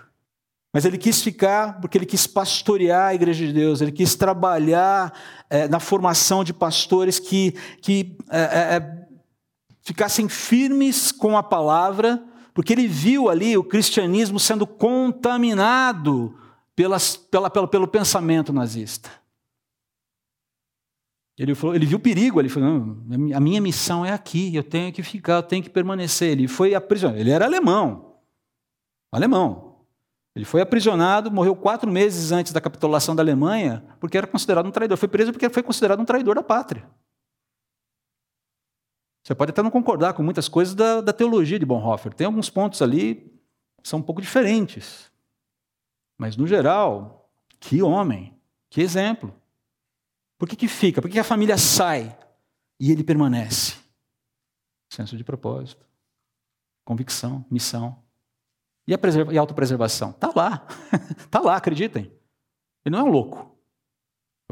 [0.73, 5.13] Mas ele quis ficar porque ele quis pastorear a Igreja de Deus, ele quis trabalhar
[5.51, 9.01] é, na formação de pastores que, que é, é, é
[9.83, 16.37] ficassem firmes com a palavra porque ele viu ali o cristianismo sendo contaminado
[16.75, 19.11] pelas, pela, pelo, pelo pensamento nazista.
[21.39, 22.99] Ele, falou, ele viu o perigo, ele falou:
[23.35, 26.33] a minha missão é aqui, eu tenho que ficar, eu tenho que permanecer.
[26.33, 28.17] Ele foi aprisionado, ele era alemão,
[29.11, 29.71] alemão.
[30.35, 34.71] Ele foi aprisionado, morreu quatro meses antes da capitulação da Alemanha, porque era considerado um
[34.71, 34.97] traidor.
[34.97, 36.89] Foi preso porque foi considerado um traidor da pátria.
[39.23, 42.15] Você pode até não concordar com muitas coisas da, da teologia de Bonhoeffer.
[42.15, 43.17] Tem alguns pontos ali
[43.83, 45.11] que são um pouco diferentes.
[46.17, 48.35] Mas, no geral, que homem,
[48.69, 49.35] que exemplo.
[50.39, 51.03] Por que, que fica?
[51.03, 52.17] Por que, que a família sai
[52.79, 53.77] e ele permanece?
[54.89, 55.87] Senso de propósito,
[56.85, 58.03] convicção, missão.
[58.87, 58.99] E a,
[59.31, 60.11] e a autopreservação?
[60.11, 60.67] Está lá.
[61.19, 62.11] Está lá, acreditem.
[62.85, 63.57] Ele não é um louco.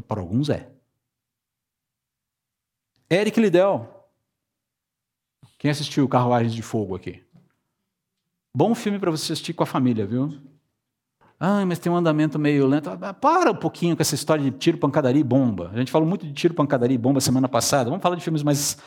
[0.07, 0.71] Para alguns é.
[3.11, 3.98] Eric Liddell,
[5.59, 7.21] quem assistiu Carruagens de Fogo aqui?
[8.55, 10.33] Bom filme para você assistir com a família, viu?
[11.37, 12.89] Ah, mas tem um andamento meio lento.
[12.89, 15.69] Ah, para um pouquinho com essa história de tiro, pancadaria e bomba.
[15.73, 17.89] A gente falou muito de tiro, pancadaria e bomba semana passada.
[17.89, 18.77] Vamos falar de filmes mais.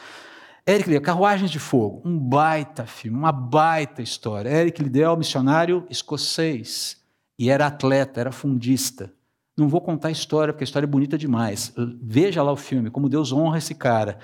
[0.66, 2.00] Eric Liddell, Carruagens de Fogo.
[2.06, 4.48] Um baita filme, uma baita história.
[4.48, 6.96] Eric Liddell, missionário escocês.
[7.38, 9.12] E era atleta, era fundista.
[9.58, 11.74] Não vou contar a história, porque a história é bonita demais.
[12.00, 14.18] Veja lá o filme, como Deus honra esse cara.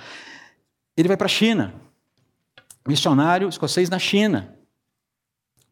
[0.96, 1.87] Ele vai para a China
[2.88, 4.56] missionário escocês na China.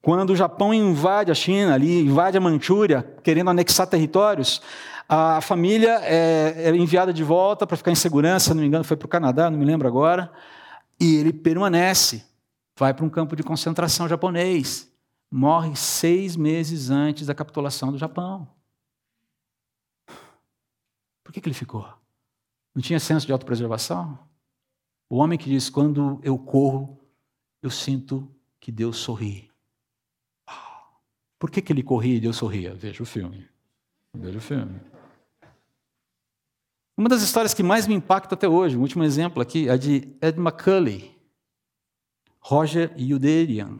[0.02, 4.62] Quando o Japão invade a China, ali invade a Manchúria, querendo anexar territórios,
[5.08, 8.84] a família é, é enviada de volta para ficar em segurança, se não me engano,
[8.84, 10.30] foi para o Canadá, não me lembro agora,
[11.00, 12.24] e ele permanece,
[12.78, 14.92] vai para um campo de concentração japonês,
[15.30, 18.46] morre seis meses antes da capitulação do Japão.
[21.24, 21.88] Por que, que ele ficou?
[22.74, 24.18] Não tinha senso de autopreservação?
[25.08, 27.00] O homem que diz: quando eu corro,
[27.62, 28.28] eu sinto
[28.60, 29.50] que Deus sorri.
[31.38, 32.74] Por que, que ele corria e Deus sorria?
[32.74, 33.46] Veja o filme.
[34.14, 34.80] Veja o filme.
[36.96, 40.16] Uma das histórias que mais me impacta até hoje, um último exemplo aqui, é de
[40.22, 41.14] Ed McCulley,
[42.40, 43.78] Roger Uderian,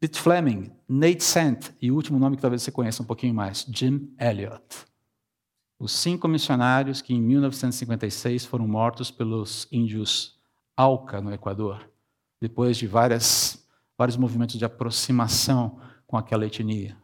[0.00, 3.64] Pete Fleming, Nate Sant e o último nome que talvez você conheça um pouquinho mais,
[3.70, 4.86] Jim Elliot.
[5.78, 10.36] Os cinco missionários que em 1956 foram mortos pelos índios
[10.76, 11.88] Auca, no Equador
[12.40, 16.96] depois de várias, vários movimentos de aproximação com aquela etnia.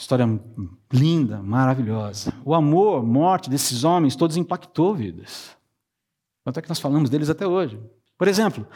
[0.00, 0.26] História
[0.92, 2.32] linda, maravilhosa.
[2.44, 5.56] O amor, morte desses homens, todos impactou vidas.
[6.44, 7.80] Quanto é que nós falamos deles até hoje?
[8.16, 8.66] Por exemplo,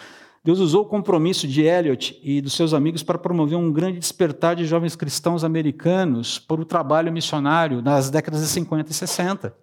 [0.44, 4.56] Deus usou o compromisso de Eliot e dos seus amigos para promover um grande despertar
[4.56, 9.56] de jovens cristãos americanos por o trabalho missionário nas décadas de 50 e 60.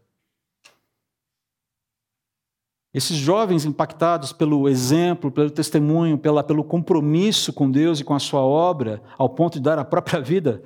[2.94, 8.20] Esses jovens impactados pelo exemplo, pelo testemunho, pela, pelo compromisso com Deus e com a
[8.20, 10.64] sua obra, ao ponto de dar a própria vida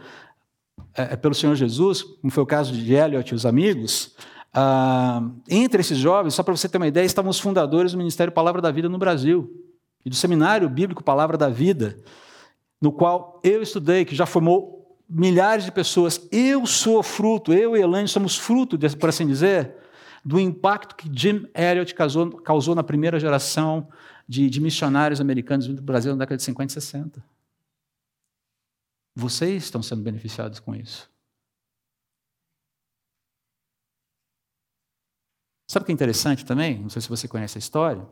[0.96, 4.16] é, é pelo Senhor Jesus, como foi o caso de Elliot e os amigos,
[4.54, 8.32] ah, entre esses jovens, só para você ter uma ideia, estavam os fundadores do Ministério
[8.32, 9.52] Palavra da Vida no Brasil
[10.06, 12.00] e do Seminário Bíblico Palavra da Vida,
[12.80, 16.28] no qual eu estudei, que já formou milhares de pessoas.
[16.32, 19.76] Eu sou fruto, eu e Elaine somos fruto, por assim dizer,
[20.24, 23.90] do impacto que Jim Elliot causou, causou na primeira geração
[24.28, 27.26] de, de missionários americanos do Brasil na década de 50 e 60.
[29.16, 31.12] Vocês estão sendo beneficiados com isso.
[35.70, 36.80] Sabe o que é interessante também?
[36.80, 38.08] Não sei se você conhece a história.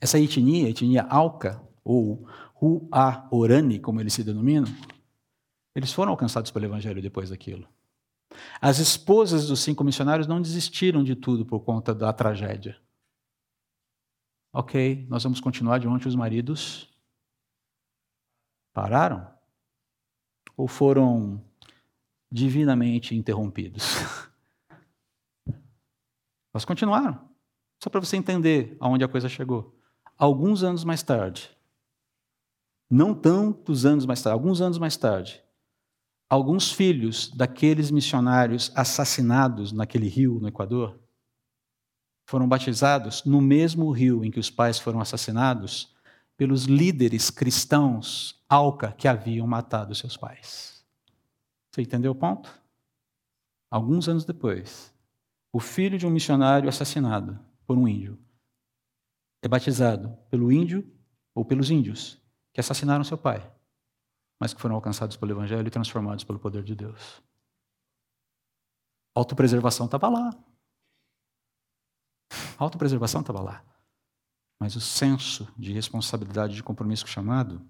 [0.00, 2.26] Essa etnia, a etnia Alca, ou
[2.60, 4.68] Huaorani, como eles se denominam,
[5.74, 7.68] eles foram alcançados pelo Evangelho depois daquilo.
[8.60, 12.78] As esposas dos cinco missionários não desistiram de tudo por conta da tragédia.
[14.52, 16.88] Ok, nós vamos continuar de onde os maridos
[18.72, 19.26] pararam?
[20.56, 21.42] Ou foram
[22.30, 23.84] divinamente interrompidos?
[26.52, 27.28] Mas continuaram.
[27.82, 29.78] Só para você entender aonde a coisa chegou.
[30.16, 31.56] Alguns anos mais tarde,
[32.90, 35.40] não tantos anos mais tarde, alguns anos mais tarde,
[36.28, 41.00] alguns filhos daqueles missionários assassinados naquele rio no Equador
[42.28, 45.96] foram batizados no mesmo rio em que os pais foram assassinados
[46.36, 50.84] pelos líderes cristãos Alca que haviam matado seus pais.
[51.70, 52.50] Você entendeu o ponto?
[53.70, 54.94] Alguns anos depois,
[55.52, 58.18] o filho de um missionário assassinado por um índio
[59.42, 60.86] é batizado pelo índio
[61.34, 62.18] ou pelos índios
[62.52, 63.57] que assassinaram seu pai
[64.40, 67.22] mas que foram alcançados pelo Evangelho e transformados pelo poder de Deus.
[69.14, 70.30] A autopreservação estava lá.
[72.58, 73.64] A autopreservação estava lá.
[74.60, 77.60] Mas o senso de responsabilidade, de compromisso chamado,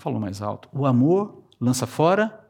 [0.00, 0.68] falou mais alto.
[0.72, 2.48] O amor lança fora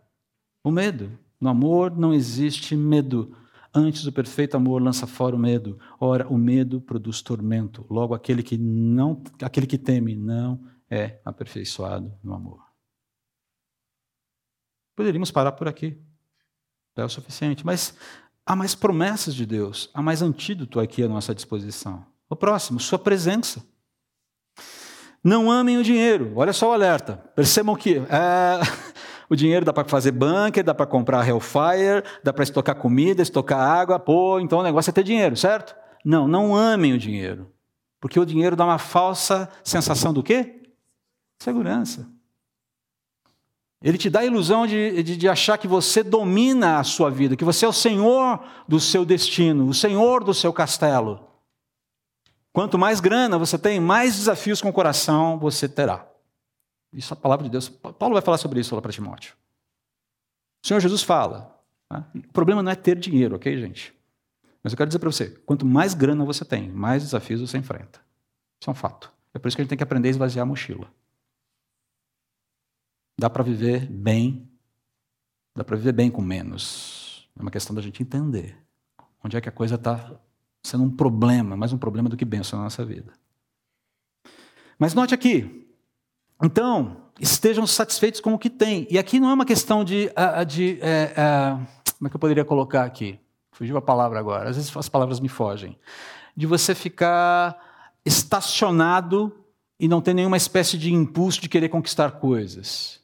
[0.64, 1.18] o medo.
[1.40, 3.36] No amor não existe medo.
[3.74, 5.78] Antes o perfeito amor lança fora o medo.
[6.00, 7.86] Ora, o medo produz tormento.
[7.90, 12.64] Logo aquele que não, aquele que teme não é aperfeiçoado no amor.
[14.94, 16.00] Poderíamos parar por aqui.
[16.96, 17.64] É o suficiente.
[17.64, 17.94] Mas
[18.44, 22.06] há mais promessas de Deus, há mais antídoto aqui à nossa disposição.
[22.28, 23.62] O próximo, sua presença.
[25.22, 26.32] Não amem o dinheiro.
[26.36, 27.16] Olha só o alerta.
[27.34, 28.60] Percebam que é,
[29.28, 33.58] o dinheiro dá para fazer bunker, dá para comprar Hellfire, dá para estocar comida, estocar
[33.60, 33.98] água.
[33.98, 35.76] Pô, então o negócio é ter dinheiro, certo?
[36.04, 37.52] Não, não amem o dinheiro.
[38.00, 40.62] Porque o dinheiro dá uma falsa sensação do quê?
[41.38, 42.08] Segurança.
[43.82, 47.36] Ele te dá a ilusão de, de, de, achar que você domina a sua vida,
[47.36, 51.26] que você é o senhor do seu destino, o senhor do seu castelo.
[52.52, 56.08] Quanto mais grana você tem, mais desafios com o coração você terá.
[56.92, 57.68] Isso é a palavra de Deus.
[57.68, 59.34] Paulo vai falar sobre isso lá para Timóteo.
[60.64, 61.54] O Senhor Jesus fala.
[61.92, 62.02] Né?
[62.14, 63.94] O problema não é ter dinheiro, ok, gente?
[64.64, 68.00] Mas eu quero dizer para você: quanto mais grana você tem, mais desafios você enfrenta.
[68.60, 69.12] Isso é um fato.
[69.34, 70.90] É por isso que a gente tem que aprender a esvaziar a mochila.
[73.18, 74.46] Dá para viver bem,
[75.54, 77.28] dá para viver bem com menos.
[77.38, 78.58] É uma questão da gente entender
[79.24, 80.12] onde é que a coisa está
[80.62, 83.12] sendo um problema, mais um problema do que benção na nossa vida.
[84.78, 85.66] Mas note aqui,
[86.42, 88.86] então, estejam satisfeitos com o que têm.
[88.90, 90.10] E aqui não é uma questão de.
[90.46, 91.50] de é, é,
[91.96, 93.18] como é que eu poderia colocar aqui?
[93.52, 95.78] Fugiu a palavra agora, às vezes as palavras me fogem.
[96.36, 97.58] De você ficar
[98.04, 99.34] estacionado
[99.80, 103.00] e não ter nenhuma espécie de impulso de querer conquistar coisas.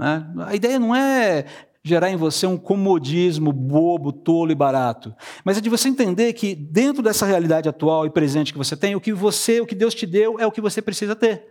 [0.00, 0.26] Né?
[0.46, 1.44] A ideia não é
[1.84, 6.54] gerar em você um comodismo bobo, tolo e barato, mas é de você entender que
[6.54, 9.94] dentro dessa realidade atual e presente que você tem, o que você, o que Deus
[9.94, 11.46] te deu é o que você precisa ter.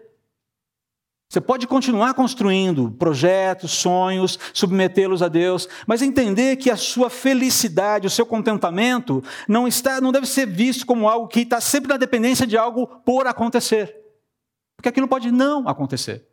[1.32, 8.08] Você pode continuar construindo projetos, sonhos, submetê-los a Deus, mas entender que a sua felicidade,
[8.08, 11.98] o seu contentamento não está, não deve ser visto como algo que está sempre na
[11.98, 13.96] dependência de algo por acontecer,
[14.76, 16.29] porque aquilo pode não acontecer.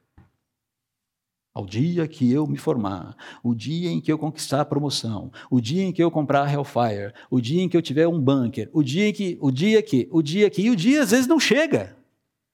[1.56, 5.58] Ao dia que eu me formar, o dia em que eu conquistar a promoção, o
[5.58, 8.82] dia em que eu comprar Hellfire, o dia em que eu tiver um bunker, o
[8.82, 11.96] dia que, o dia que, o dia que, e o dia às vezes não chega.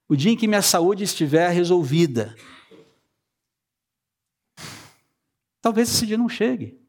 [0.09, 2.37] O dia em que minha saúde estiver resolvida.
[5.61, 6.81] Talvez esse dia não chegue.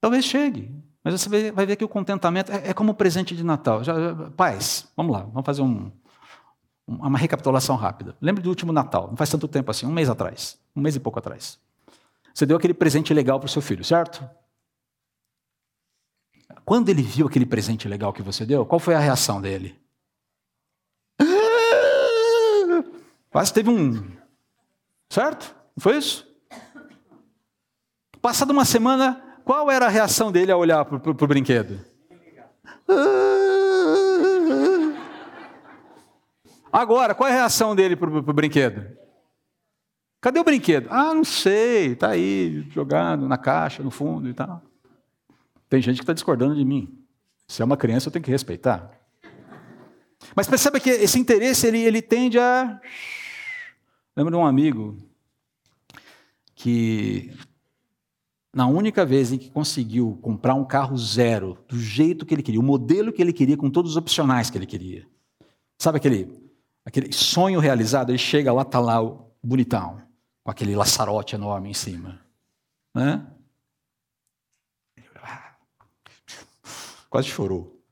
[0.00, 0.70] Talvez chegue.
[1.02, 3.82] Mas você vai ver que o contentamento é, é como o presente de Natal.
[3.82, 5.90] Já, já, paz, vamos lá, vamos fazer um,
[6.88, 8.16] uma recapitulação rápida.
[8.20, 11.00] Lembre do último Natal, não faz tanto tempo assim, um mês atrás, um mês e
[11.00, 11.58] pouco atrás.
[12.32, 14.28] Você deu aquele presente legal para o seu filho, certo?
[16.64, 19.78] Quando ele viu aquele presente legal que você deu, qual foi a reação dele?
[23.30, 24.10] Quase teve um.
[25.10, 25.54] Certo?
[25.76, 26.26] Não foi isso?
[28.20, 31.84] Passada uma semana, qual era a reação dele ao olhar para o brinquedo?
[36.72, 38.96] Agora, qual é a reação dele para o brinquedo?
[40.20, 40.88] Cadê o brinquedo?
[40.90, 44.62] Ah, não sei, está aí, jogado na caixa, no fundo e tal.
[45.68, 46.98] Tem gente que está discordando de mim.
[47.46, 48.90] Se é uma criança, eu tenho que respeitar.
[50.34, 52.80] Mas perceba que esse interesse, ele, ele tende a...
[54.16, 54.98] Lembro de um amigo
[56.54, 57.32] que,
[58.52, 62.60] na única vez em que conseguiu comprar um carro zero, do jeito que ele queria,
[62.60, 65.06] o modelo que ele queria, com todos os opcionais que ele queria.
[65.78, 66.47] Sabe aquele,
[66.88, 68.10] aquele sonho realizado?
[68.10, 70.02] Ele chega lá, está lá o bonitão,
[70.42, 72.20] com aquele laçarote enorme em cima.
[72.94, 73.24] Né?
[77.10, 77.82] Quase chorou.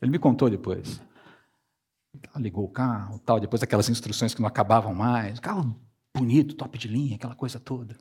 [0.00, 1.00] Ele me contou depois.
[2.36, 5.38] Ligou o carro, tal, depois aquelas instruções que não acabavam mais.
[5.40, 5.76] Carro
[6.16, 7.96] bonito, top de linha, aquela coisa toda.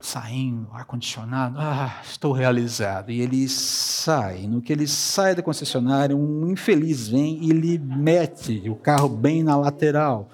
[0.00, 3.10] Saindo, ar-condicionado, ah, estou realizado.
[3.10, 4.46] E ele sai.
[4.46, 9.42] No que ele sai da concessionária, um infeliz vem e ele mete o carro bem
[9.42, 10.30] na lateral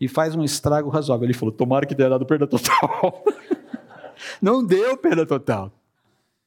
[0.00, 1.26] e faz um estrago razoável.
[1.26, 3.22] Ele falou: tomara que tenha dado perda total.
[4.40, 5.70] Não deu perda total.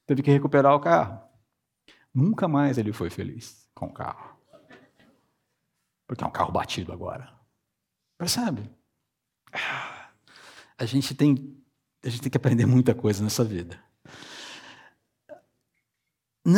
[0.06, 1.20] Teve que recuperar o carro.
[2.12, 4.36] Nunca mais ele foi feliz com o carro.
[6.06, 7.28] Porque é um carro batido agora.
[8.18, 8.70] Percebe?
[10.78, 11.56] A gente tem,
[12.06, 13.78] a gente tem que aprender muita coisa nessa vida.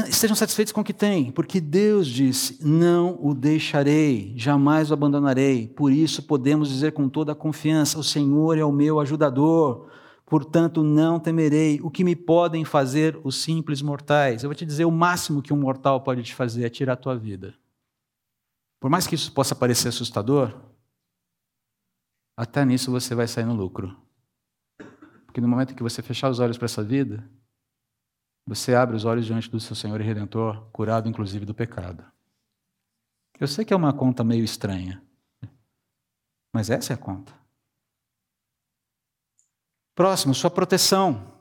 [0.06, 5.66] Estejam satisfeitos com o que têm, porque Deus disse: Não o deixarei, jamais o abandonarei.
[5.66, 9.88] Por isso podemos dizer com toda a confiança: O Senhor é o meu ajudador
[10.28, 11.80] portanto não temerei.
[11.82, 14.42] O que me podem fazer os simples mortais?
[14.42, 16.96] Eu vou te dizer: o máximo que um mortal pode te fazer é tirar a
[16.96, 17.54] tua vida.
[18.78, 20.54] Por mais que isso possa parecer assustador,
[22.36, 23.96] até nisso você vai sair no lucro.
[25.38, 27.24] Porque no momento que você fechar os olhos para essa vida,
[28.44, 32.04] você abre os olhos diante do seu Senhor e Redentor, curado inclusive do pecado.
[33.38, 35.00] Eu sei que é uma conta meio estranha,
[36.52, 37.32] mas essa é a conta.
[39.94, 41.32] Próximo, sua proteção.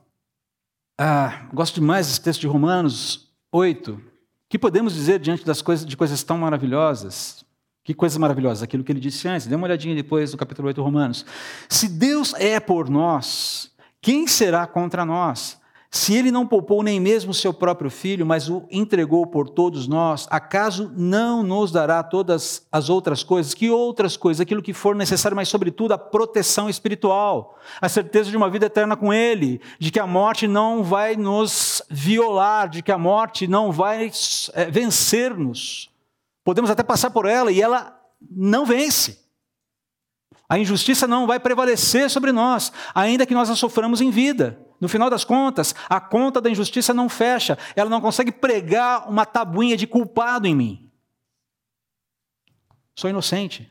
[0.96, 3.94] Ah, gosto demais desse texto de Romanos 8.
[3.94, 4.00] O
[4.48, 7.44] que podemos dizer diante das coisas, de coisas tão maravilhosas?
[7.82, 8.62] Que coisas maravilhosas?
[8.62, 9.48] Aquilo que ele disse antes.
[9.48, 11.26] Dê uma olhadinha depois do capítulo 8 de Romanos.
[11.68, 15.58] Se Deus é por nós, quem será contra nós?
[15.90, 20.26] Se ele não poupou nem mesmo seu próprio filho, mas o entregou por todos nós,
[20.30, 23.54] acaso não nos dará todas as outras coisas?
[23.54, 24.42] Que outras coisas?
[24.42, 28.96] Aquilo que for necessário, mas sobretudo a proteção espiritual, a certeza de uma vida eterna
[28.96, 33.72] com ele, de que a morte não vai nos violar, de que a morte não
[33.72, 34.10] vai
[34.52, 35.90] é, vencer-nos.
[36.44, 37.98] Podemos até passar por ela e ela
[38.30, 39.26] não vence.
[40.48, 44.58] A injustiça não vai prevalecer sobre nós, ainda que nós a soframos em vida.
[44.80, 49.26] No final das contas, a conta da injustiça não fecha, ela não consegue pregar uma
[49.26, 50.90] tabuinha de culpado em mim.
[52.94, 53.70] Sou inocente.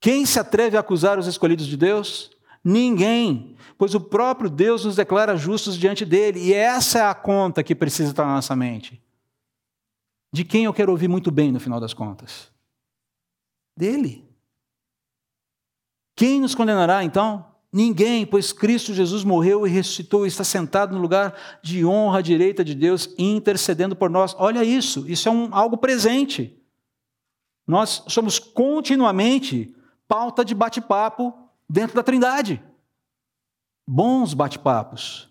[0.00, 2.30] Quem se atreve a acusar os escolhidos de Deus?
[2.62, 7.62] Ninguém, pois o próprio Deus nos declara justos diante dele, e essa é a conta
[7.62, 9.02] que precisa estar na nossa mente.
[10.32, 12.50] De quem eu quero ouvir muito bem no final das contas?
[13.76, 14.31] Dele.
[16.22, 17.44] Quem nos condenará então?
[17.72, 22.22] Ninguém, pois Cristo Jesus morreu e ressuscitou e está sentado no lugar de honra à
[22.22, 24.32] direita de Deus, intercedendo por nós.
[24.38, 26.56] Olha isso, isso é um, algo presente.
[27.66, 29.74] Nós somos continuamente
[30.06, 31.34] pauta de bate-papo
[31.68, 32.62] dentro da Trindade.
[33.84, 35.28] Bons bate-papos.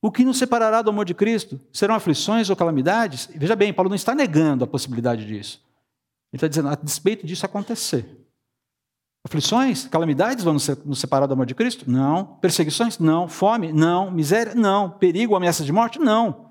[0.00, 1.60] O que nos separará do amor de Cristo?
[1.72, 3.28] Serão aflições ou calamidades?
[3.34, 5.60] Veja bem, Paulo não está negando a possibilidade disso.
[6.32, 8.19] Ele está dizendo, a despeito disso acontecer.
[9.24, 11.90] Aflições, calamidades vão nos separar do amor de Cristo?
[11.90, 12.24] Não.
[12.36, 12.98] Perseguições?
[12.98, 13.28] Não.
[13.28, 13.72] Fome?
[13.72, 14.10] Não.
[14.10, 14.54] Miséria?
[14.54, 14.90] Não.
[14.90, 15.98] Perigo, ameaça de morte?
[15.98, 16.50] Não.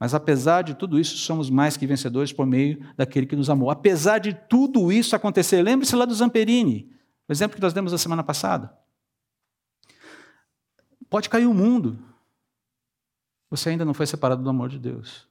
[0.00, 3.70] Mas apesar de tudo isso, somos mais que vencedores por meio daquele que nos amou.
[3.70, 6.90] Apesar de tudo isso acontecer, lembre-se lá do Zamperini,
[7.28, 8.76] o exemplo que nós demos na semana passada.
[11.08, 11.96] Pode cair o mundo,
[13.48, 15.28] você ainda não foi separado do amor de Deus.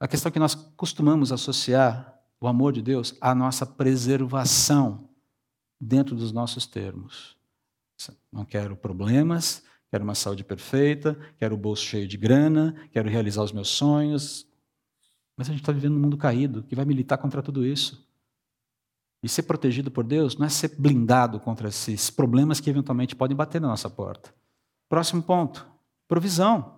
[0.00, 5.08] A questão que nós costumamos associar o amor de Deus, a nossa preservação
[5.80, 7.36] dentro dos nossos termos.
[8.30, 13.42] Não quero problemas, quero uma saúde perfeita, quero o bolso cheio de grana, quero realizar
[13.42, 14.46] os meus sonhos.
[15.36, 18.06] Mas a gente está vivendo num mundo caído que vai militar contra tudo isso.
[19.22, 23.36] E ser protegido por Deus não é ser blindado contra esses problemas que eventualmente podem
[23.36, 24.32] bater na nossa porta.
[24.88, 25.66] Próximo ponto:
[26.06, 26.76] provisão.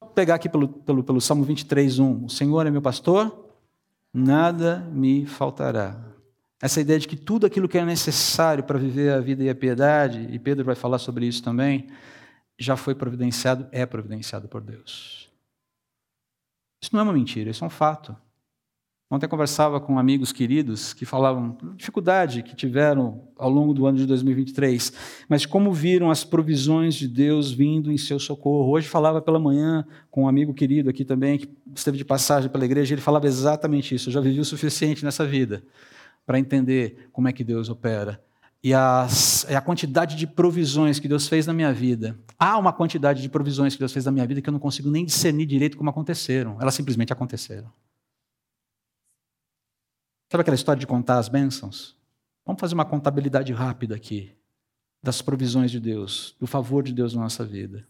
[0.00, 2.24] Vou pegar aqui pelo, pelo, pelo Salmo 23, 1.
[2.24, 3.47] O Senhor é meu pastor,
[4.12, 6.04] nada me faltará.
[6.60, 9.54] Essa ideia de que tudo aquilo que é necessário para viver a vida e a
[9.54, 11.88] piedade, e Pedro vai falar sobre isso também,
[12.58, 15.30] já foi providenciado, é providenciado por Deus.
[16.82, 18.16] Isso não é uma mentira, isso é um fato.
[19.10, 23.96] Ontem eu conversava com amigos queridos que falavam dificuldade que tiveram ao longo do ano
[23.96, 24.92] de 2023,
[25.26, 28.70] mas como viram as provisões de Deus vindo em seu socorro.
[28.70, 32.66] Hoje falava pela manhã com um amigo querido aqui também, que esteve de passagem pela
[32.66, 34.10] igreja, ele falava exatamente isso.
[34.10, 35.64] Eu já vivi o suficiente nessa vida
[36.26, 38.22] para entender como é que Deus opera.
[38.62, 42.18] e as, a quantidade de provisões que Deus fez na minha vida.
[42.38, 44.90] Há uma quantidade de provisões que Deus fez na minha vida que eu não consigo
[44.90, 46.58] nem discernir direito como aconteceram.
[46.60, 47.70] Elas simplesmente aconteceram.
[50.30, 51.96] Sabe aquela história de contar as bênçãos?
[52.44, 54.36] Vamos fazer uma contabilidade rápida aqui
[55.02, 57.86] das provisões de Deus, do favor de Deus na nossa vida.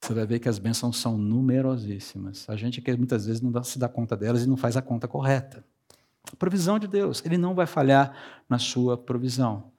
[0.00, 2.48] Você vai ver que as bênçãos são numerosíssimas.
[2.48, 5.08] A gente muitas vezes não dá, se dá conta delas e não faz a conta
[5.08, 5.64] correta.
[6.30, 8.14] A provisão de Deus, ele não vai falhar
[8.48, 9.72] na sua provisão.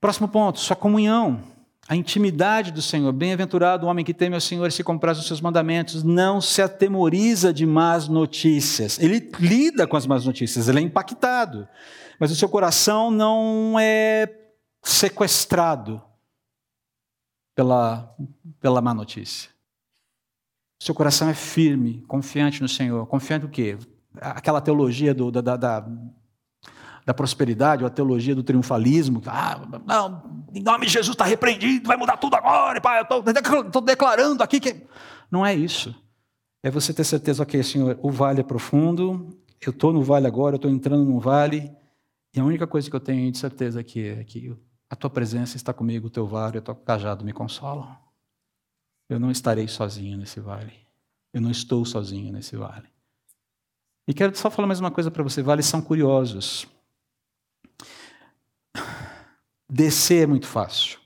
[0.00, 1.42] Próximo ponto, sua comunhão,
[1.88, 3.12] a intimidade do Senhor.
[3.12, 6.60] Bem-aventurado o homem que teme ao Senhor e se compraz os seus mandamentos, não se
[6.60, 8.98] atemoriza de más notícias.
[8.98, 11.68] Ele lida com as más notícias, ele é impactado,
[12.18, 14.32] mas o seu coração não é
[14.82, 16.02] sequestrado
[17.54, 18.14] pela,
[18.60, 19.50] pela má notícia.
[20.78, 23.06] Seu coração é firme, confiante no Senhor.
[23.06, 23.78] Confiante o quê?
[24.20, 25.86] aquela teologia do, da, da,
[27.06, 29.22] da, da, prosperidade, ou a teologia do triunfalismo.
[29.26, 33.80] Ah, não, em nome de Jesus está repreendido, vai mudar tudo agora, pai, eu estou
[33.80, 34.84] declarando aqui que.
[35.30, 35.94] Não é isso.
[36.62, 39.30] É você ter certeza, ok, Senhor, o vale é profundo,
[39.64, 41.72] eu estou no vale agora, eu estou entrando no vale,
[42.34, 44.54] e a única coisa que eu tenho de certeza aqui é que
[44.90, 47.96] a tua presença está comigo, o teu vale, o teu cajado me consolam.
[49.08, 50.72] Eu não estarei sozinho nesse vale.
[51.32, 52.88] Eu não estou sozinho nesse vale.
[54.08, 56.66] E quero só falar mais uma coisa para você: vales são curiosos.
[59.68, 61.00] Descer é muito fácil,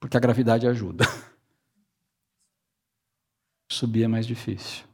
[0.00, 1.04] porque a gravidade ajuda.
[3.70, 4.84] Subir é mais difícil,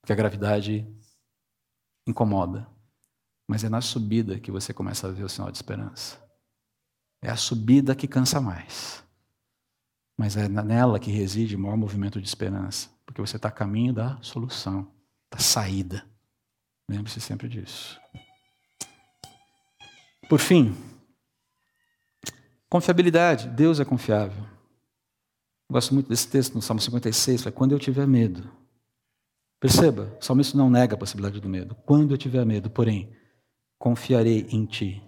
[0.00, 0.86] porque a gravidade
[2.06, 2.68] incomoda.
[3.48, 6.22] Mas é na subida que você começa a ver o sinal de esperança.
[7.20, 9.02] É a subida que cansa mais.
[10.16, 13.92] Mas é nela que reside o maior movimento de esperança, porque você está a caminho
[13.92, 14.88] da solução
[15.30, 16.04] da saída.
[16.88, 18.00] Lembre-se sempre disso.
[20.28, 20.74] Por fim,
[22.70, 23.48] confiabilidade.
[23.48, 24.42] Deus é confiável.
[25.70, 28.50] gosto muito desse texto no Salmo 56, fala, quando eu tiver medo.
[29.60, 31.74] Perceba, o salmista não nega a possibilidade do medo.
[31.84, 33.14] Quando eu tiver medo, porém,
[33.78, 35.02] confiarei em ti.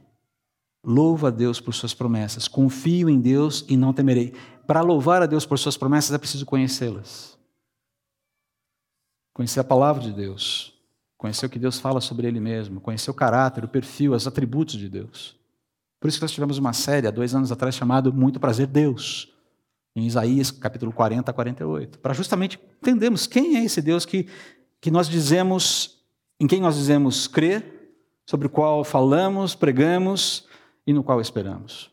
[0.84, 2.46] Louvo a Deus por suas promessas.
[2.46, 4.34] Confio em Deus e não temerei.
[4.66, 7.32] Para louvar a Deus por suas promessas é preciso conhecê-las
[9.32, 10.74] conhecer a palavra de Deus,
[11.16, 14.76] conhecer o que Deus fala sobre Ele mesmo, conhecer o caráter, o perfil, os atributos
[14.76, 15.38] de Deus.
[16.02, 19.32] Por isso que nós tivemos uma série há dois anos atrás chamada Muito Prazer Deus,
[19.94, 24.26] em Isaías capítulo 40 a 48, para justamente entendermos quem é esse Deus que,
[24.80, 26.02] que nós dizemos,
[26.40, 27.94] em quem nós dizemos crer,
[28.26, 30.44] sobre o qual falamos, pregamos
[30.84, 31.88] e no qual esperamos.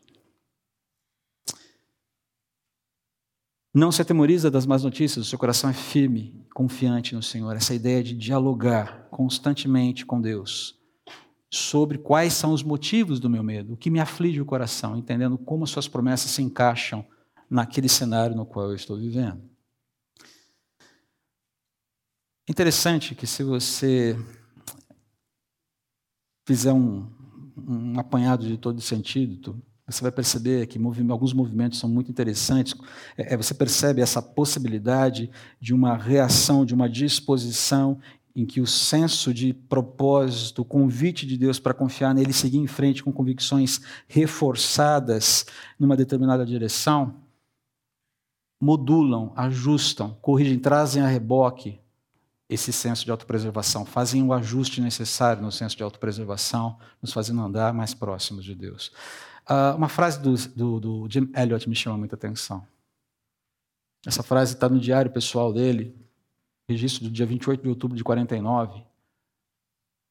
[3.72, 7.54] Não se atemoriza das más notícias, o seu coração é firme, confiante no Senhor.
[7.54, 10.79] Essa ideia de dialogar constantemente com Deus
[11.52, 15.36] sobre quais são os motivos do meu medo, o que me aflige o coração, entendendo
[15.36, 17.04] como as suas promessas se encaixam
[17.48, 19.42] naquele cenário no qual eu estou vivendo.
[22.48, 24.16] Interessante que se você
[26.46, 27.08] fizer um,
[27.56, 30.78] um apanhado de todo sentido, você vai perceber que
[31.10, 32.74] alguns movimentos são muito interessantes.
[33.16, 35.30] É, é, você percebe essa possibilidade
[35.60, 37.98] de uma reação, de uma disposição
[38.34, 42.66] em que o senso de propósito, o convite de Deus para confiar nele, seguir em
[42.66, 45.46] frente com convicções reforçadas
[45.78, 47.14] numa determinada direção,
[48.60, 51.80] modulam, ajustam, corrigem, trazem a reboque
[52.48, 57.72] esse senso de autopreservação, fazem o ajuste necessário no senso de autopreservação, nos fazendo andar
[57.72, 58.90] mais próximos de Deus.
[59.48, 62.66] Uh, uma frase do, do, do, Jim Elliot me chama muita atenção.
[64.04, 65.94] Essa frase está no diário pessoal dele,
[66.70, 68.82] registro do dia 28 de outubro de 49.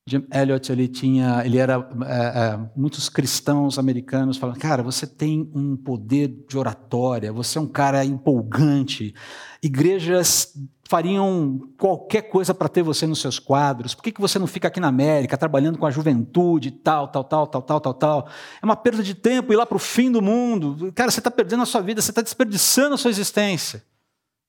[0.09, 5.51] Jim Elliot ele tinha, ele era é, é, muitos cristãos americanos falando, cara, você tem
[5.53, 9.13] um poder de oratória, você é um cara empolgante.
[9.61, 10.55] Igrejas
[10.87, 13.93] fariam qualquer coisa para ter você nos seus quadros?
[13.93, 17.23] Por que, que você não fica aqui na América trabalhando com a juventude, tal, tal,
[17.23, 18.27] tal, tal, tal, tal, tal?
[18.59, 20.91] É uma perda de tempo ir lá para o fim do mundo.
[20.95, 23.83] Cara, você está perdendo a sua vida, você está desperdiçando a sua existência.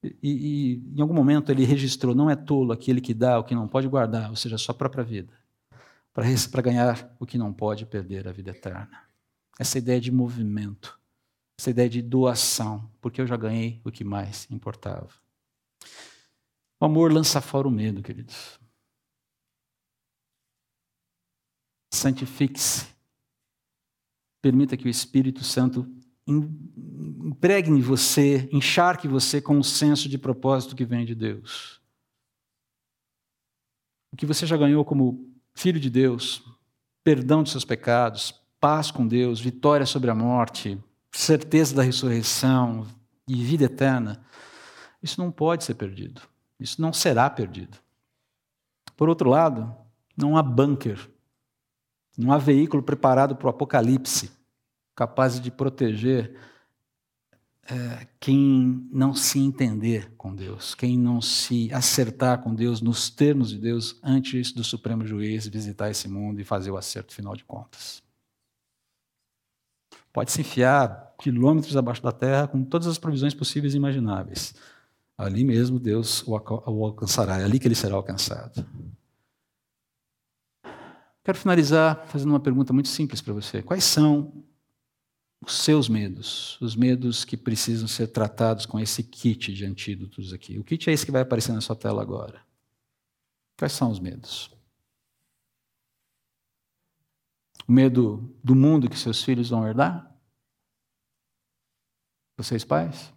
[0.02, 3.54] E, e, em algum momento ele registrou: não é tolo aquele que dá o que
[3.54, 5.32] não pode guardar, ou seja, a sua própria vida,
[6.12, 9.04] para ganhar o que não pode perder a vida eterna.
[9.58, 10.98] Essa ideia de movimento,
[11.58, 15.10] essa ideia de doação, porque eu já ganhei o que mais importava.
[16.80, 18.58] O amor lança fora o medo, queridos.
[21.92, 22.88] Santifique-se.
[24.40, 25.86] Permita que o Espírito Santo
[26.30, 31.80] impregne você, encharque você com um senso de propósito que vem de Deus.
[34.12, 36.42] O que você já ganhou como filho de Deus,
[37.04, 40.78] perdão de seus pecados, paz com Deus, vitória sobre a morte,
[41.12, 42.86] certeza da ressurreição
[43.26, 44.24] e vida eterna,
[45.02, 46.20] isso não pode ser perdido.
[46.58, 47.78] Isso não será perdido.
[48.96, 49.74] Por outro lado,
[50.14, 51.08] não há bunker,
[52.18, 54.30] não há veículo preparado para o apocalipse,
[55.00, 56.36] capaz de proteger
[57.66, 63.48] é, quem não se entender com Deus, quem não se acertar com Deus nos termos
[63.48, 67.44] de Deus antes do Supremo Juiz visitar esse mundo e fazer o acerto final de
[67.44, 68.02] contas.
[70.12, 74.54] Pode se enfiar quilômetros abaixo da terra com todas as provisões possíveis e imagináveis.
[75.16, 76.34] Ali mesmo Deus o
[76.84, 78.66] alcançará, é ali que ele será alcançado.
[81.24, 83.62] Quero finalizar fazendo uma pergunta muito simples para você.
[83.62, 84.44] Quais são
[85.42, 90.58] os seus medos, os medos que precisam ser tratados com esse kit de antídotos aqui?
[90.58, 92.44] O kit é esse que vai aparecer na sua tela agora.
[93.56, 94.50] Quais são os medos?
[97.66, 100.10] O medo do mundo que seus filhos vão herdar?
[102.36, 103.12] Vocês pais?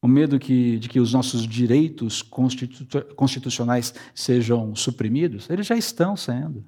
[0.00, 5.50] O medo que, de que os nossos direitos constitu constitucionais sejam suprimidos?
[5.50, 6.64] Eles já estão sendo.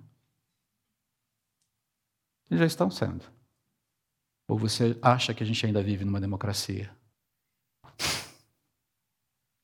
[2.51, 3.25] Eles já estão sendo.
[4.51, 6.91] Ou você acha que a gente ainda vive numa democracia?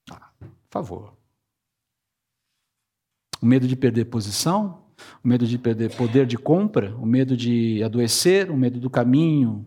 [0.08, 1.12] Ah, por favor.
[3.42, 4.86] O medo de perder posição,
[5.24, 9.66] o medo de perder poder de compra, o medo de adoecer, o medo do caminho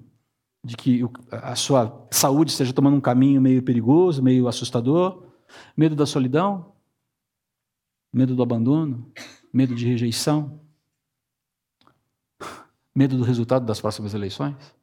[0.64, 5.28] de que a sua saúde esteja tomando um caminho meio perigoso, meio assustador,
[5.76, 6.74] medo da solidão,
[8.14, 9.12] medo do abandono,
[9.52, 10.62] medo de rejeição,
[12.96, 14.79] medo do resultado das próximas eleições.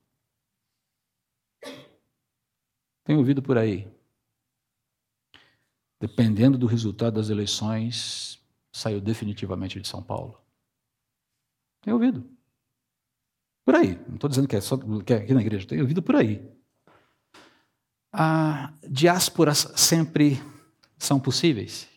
[3.06, 3.88] Tenho ouvido por aí.
[6.00, 8.42] Dependendo do resultado das eleições,
[8.72, 10.40] saiu definitivamente de São Paulo.
[11.80, 12.28] Tenho ouvido.
[13.64, 13.96] Por aí.
[14.08, 16.50] Não estou dizendo que é só que é aqui na igreja, tenho ouvido por aí.
[18.12, 20.42] A diásporas sempre
[20.98, 21.88] são possíveis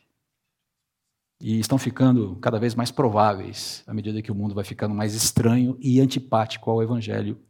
[1.41, 5.16] e estão ficando cada vez mais prováveis à medida que o mundo vai ficando mais
[5.16, 7.41] estranho e antipático ao evangelho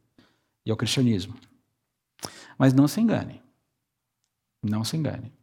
[0.65, 1.35] e ao cristianismo.
[2.57, 3.48] Mas não se engane.
[4.61, 5.33] Não se engane.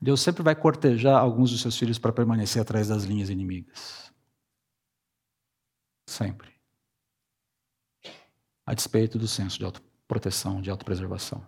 [0.00, 4.12] Deus sempre vai cortejar alguns dos seus filhos para permanecer atrás das linhas inimigas.
[6.08, 6.58] Sempre
[8.68, 11.42] a despeito do senso de autoproteção, de autopreservação.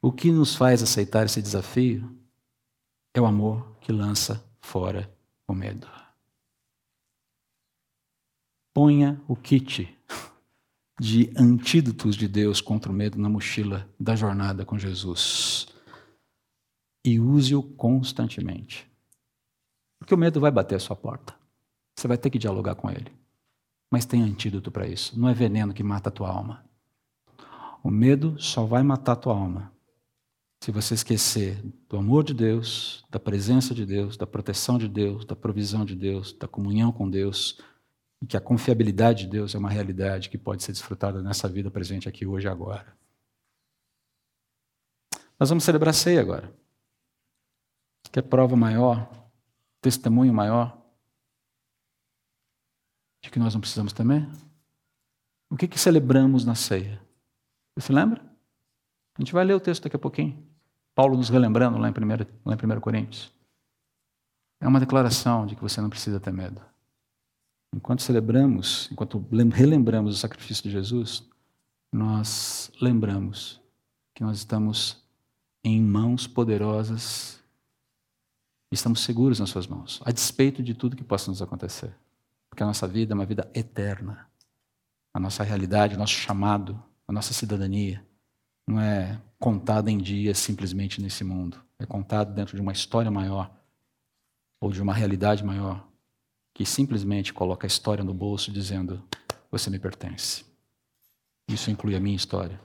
[0.00, 2.18] O que nos faz aceitar esse desafio
[3.12, 5.14] é o amor que lança fora
[5.46, 5.86] o medo.
[8.72, 9.98] Ponha o kit
[11.00, 15.66] de antídotos de Deus contra o medo na mochila da jornada com Jesus
[17.04, 18.90] e use-o constantemente.
[19.98, 21.34] Porque o medo vai bater a sua porta.
[21.96, 23.12] Você vai ter que dialogar com ele.
[23.90, 25.18] Mas tem antídoto para isso.
[25.18, 26.64] Não é veneno que mata a tua alma.
[27.82, 29.72] O medo só vai matar a tua alma
[30.62, 35.24] se você esquecer do amor de Deus, da presença de Deus, da proteção de Deus,
[35.24, 37.58] da provisão de Deus, da comunhão com Deus,
[38.22, 41.72] e que a confiabilidade de Deus é uma realidade que pode ser desfrutada nessa vida
[41.72, 42.96] presente aqui hoje e agora.
[45.38, 46.54] Nós vamos celebrar a ceia agora.
[48.12, 49.10] Que é prova maior,
[49.80, 50.80] testemunho maior
[53.20, 54.28] de que nós não precisamos temer?
[55.50, 57.02] O que, que celebramos na ceia?
[57.74, 58.22] Você se lembra?
[59.18, 60.46] A gente vai ler o texto daqui a pouquinho.
[60.94, 61.94] Paulo nos relembrando lá em 1,
[62.44, 63.32] lá em 1 Coríntios.
[64.60, 66.71] É uma declaração de que você não precisa ter medo.
[67.74, 71.26] Enquanto celebramos, enquanto relembramos o sacrifício de Jesus,
[71.90, 73.60] nós lembramos
[74.14, 75.02] que nós estamos
[75.64, 77.40] em mãos poderosas,
[78.70, 81.94] estamos seguros nas suas mãos, a despeito de tudo que possa nos acontecer.
[82.50, 84.28] Porque a nossa vida é uma vida eterna.
[85.14, 88.04] A nossa realidade, o nosso chamado, a nossa cidadania
[88.66, 91.62] não é contada em dias simplesmente nesse mundo.
[91.78, 93.50] É contado dentro de uma história maior
[94.60, 95.86] ou de uma realidade maior
[96.54, 99.02] que simplesmente coloca a história no bolso dizendo:
[99.50, 100.44] Você me pertence.
[101.48, 102.60] Isso inclui a minha história.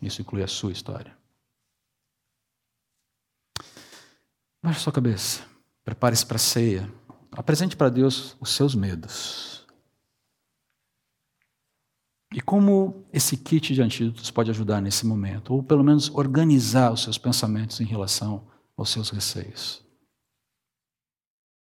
[0.00, 1.16] Isso inclui a sua história.
[4.62, 5.42] Baixe sua cabeça.
[5.84, 6.92] Prepare-se para a ceia.
[7.32, 9.66] Apresente para Deus os seus medos.
[12.32, 15.54] E como esse kit de antídotos pode ajudar nesse momento?
[15.54, 18.46] Ou pelo menos organizar os seus pensamentos em relação
[18.76, 19.83] aos seus receios.